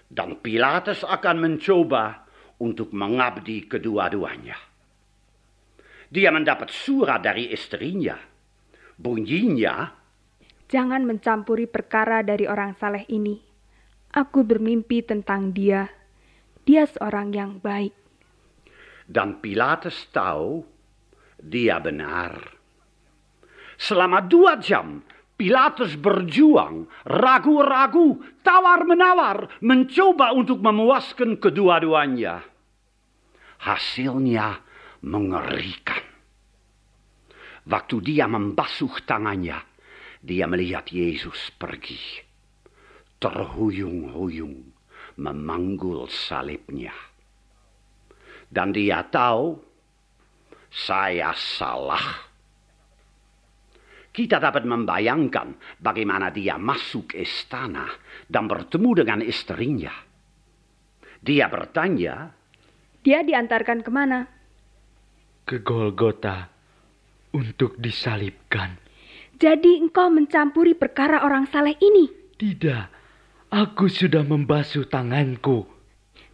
Dan 0.07 0.39
Pilatus 0.39 1.03
akan 1.03 1.37
mencoba 1.43 2.27
untuk 2.63 2.95
mengabdi 2.95 3.67
kedua-duanya. 3.67 4.55
Dia 6.07 6.31
mendapat 6.31 6.71
surat 6.71 7.19
dari 7.19 7.51
istrinya. 7.51 8.15
Bunyinya, 8.95 9.91
Jangan 10.67 11.07
mencampuri 11.07 11.71
perkara 11.71 12.27
dari 12.27 12.51
orang 12.51 12.75
saleh 12.75 13.07
ini. 13.07 13.39
Aku 14.11 14.43
bermimpi 14.43 15.05
tentang 15.07 15.55
dia. 15.55 15.87
Dia 16.67 16.87
seorang 16.91 17.31
yang 17.31 17.63
baik. 17.63 17.95
dan 19.07 19.39
Pilatus 19.39 20.11
tahu 20.11 20.67
dia 21.39 21.79
benar. 21.79 22.59
Selama 23.79 24.19
dua 24.25 24.59
jam, 24.59 25.05
Pilatus 25.37 26.01
berjuang, 26.01 26.89
ragu-ragu, 27.05 28.19
tawar-menawar, 28.41 29.61
mencoba 29.61 30.33
untuk 30.33 30.65
memuaskan 30.65 31.37
kedua-duanya. 31.37 32.41
Hasilnya 33.61 34.65
mengerikan. 35.05 36.03
Waktu 37.69 37.97
dia 38.01 38.25
membasuh 38.25 39.05
tangannya, 39.05 39.61
dia 40.27 40.51
melihat 40.51 40.91
Yesus 40.91 41.55
pergi. 41.55 42.27
Terhuyung-huyung 43.23 44.75
memanggul 45.23 46.11
salibnya. 46.11 46.93
Dan 48.51 48.75
dia 48.75 49.07
tahu 49.07 49.55
saya 50.67 51.31
salah. 51.39 52.27
Kita 54.11 54.41
dapat 54.41 54.65
membayangkan 54.67 55.79
bagaimana 55.79 56.33
dia 56.35 56.59
masuk 56.59 57.15
istana 57.15 57.87
dan 58.27 58.51
bertemu 58.51 58.91
dengan 58.97 59.21
istrinya. 59.23 59.95
Dia 61.23 61.47
bertanya, 61.47 62.35
Dia 63.07 63.23
diantarkan 63.23 63.87
ke 63.87 63.91
mana? 63.93 64.27
Ke 65.47 65.63
Golgota 65.63 66.51
untuk 67.31 67.79
disalibkan. 67.79 68.86
Jadi 69.37 69.85
engkau 69.85 70.09
mencampuri 70.09 70.73
perkara 70.73 71.21
orang 71.21 71.45
saleh 71.53 71.77
ini. 71.77 72.09
Tidak, 72.41 72.85
aku 73.53 73.85
sudah 73.85 74.25
membasuh 74.25 74.89
tanganku. 74.89 75.69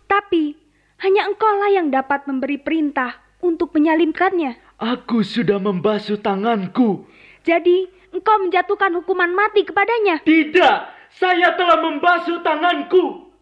Tapi 0.06 0.54
hanya 1.02 1.26
engkaulah 1.26 1.70
yang 1.74 1.90
dapat 1.90 2.30
memberi 2.30 2.62
perintah 2.62 3.18
untuk 3.42 3.74
menyalibkannya. 3.74 4.78
Aku 4.78 5.26
sudah 5.26 5.58
membasuh 5.58 6.22
tanganku. 6.22 7.10
Jadi 7.42 7.90
engkau 8.14 8.38
menjatuhkan 8.38 8.94
hukuman 9.02 9.34
mati 9.34 9.66
kepadanya. 9.66 10.22
Tidak, 10.22 10.76
saya 11.10 11.58
telah 11.58 11.82
membasuh 11.82 12.38
tanganku. 12.46 13.34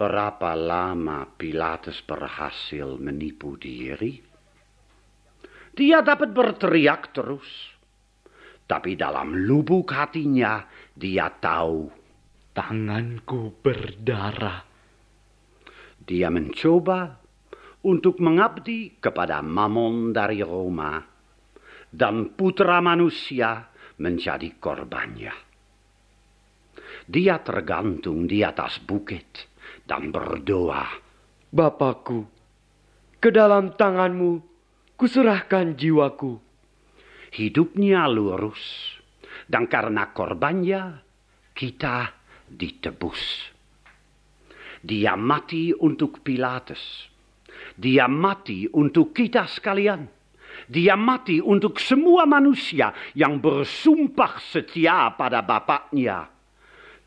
berapa 0.00 0.56
lama 0.56 1.28
Pilatus 1.36 2.00
berhasil 2.06 2.96
menipu 2.96 3.60
diri? 3.60 4.16
Dia 5.76 6.00
dapat 6.00 6.32
berteriak 6.32 7.12
terus. 7.12 7.79
Tapi 8.70 8.94
dalam 8.94 9.34
lubuk 9.34 9.90
hatinya 9.90 10.62
dia 10.94 11.26
tahu 11.26 11.90
Tanganku 12.50 13.62
berdarah. 13.62 14.62
dia 16.02 16.26
mencoba 16.26 17.22
untuk 17.86 18.18
mengabdi 18.18 18.98
kepada 18.98 19.38
Mamon 19.38 20.10
dari 20.10 20.42
Roma 20.42 20.98
dan 21.90 22.34
putra 22.34 22.82
manusia 22.82 23.70
menjadi 24.02 24.58
korbannya. 24.58 25.34
Dia 27.06 27.38
tergantung 27.42 28.26
di 28.26 28.42
atas 28.42 28.82
bukit 28.82 29.46
dan 29.86 30.10
berdoa. 30.10 30.86
Bapakku, 31.50 32.26
ke 33.22 33.30
dalam 33.30 33.74
tanganmu 33.78 34.42
kuserahkan 34.98 35.78
jiwaku. 35.78 36.49
Hidupnya 37.30 38.10
lurus 38.10 38.98
dan 39.46 39.70
karena 39.70 40.10
korbannya 40.10 40.98
kita 41.54 42.10
ditebus. 42.50 43.22
Dia 44.82 45.14
mati 45.14 45.70
untuk 45.70 46.26
Pilatus. 46.26 47.06
Dia 47.76 48.10
mati 48.10 48.66
untuk 48.66 49.14
kita 49.14 49.46
sekalian. 49.46 50.08
Dia 50.66 50.98
mati 50.98 51.38
untuk 51.38 51.78
semua 51.78 52.26
manusia 52.26 52.90
yang 53.14 53.38
bersumpah 53.38 54.42
setia 54.42 55.14
pada 55.14 55.46
bapaknya. 55.46 56.26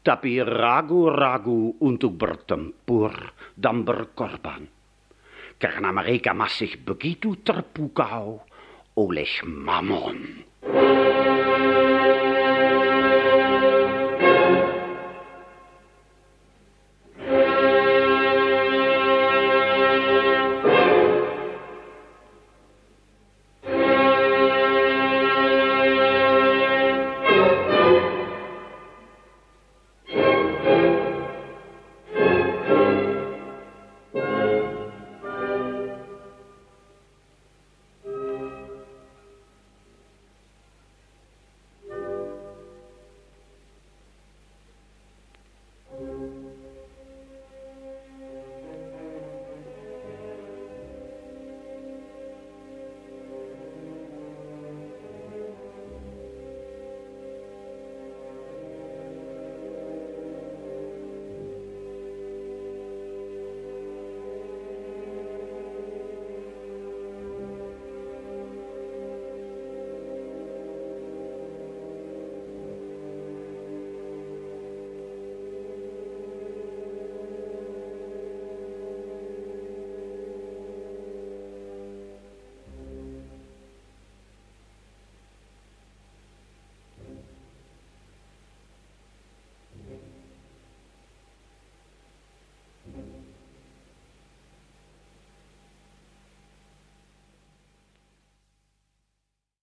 Tapi 0.04 0.40
ragu-ragu 0.44 1.80
untuk 1.84 2.16
bertempur 2.16 3.12
dan 3.56 3.84
berkorban. 3.88 4.68
Karena 5.56 5.96
mereka 5.96 6.36
masih 6.36 6.76
begitu 6.84 7.40
terpukau 7.40 8.44
oleh 8.96 9.30
Mammon. 9.46 10.46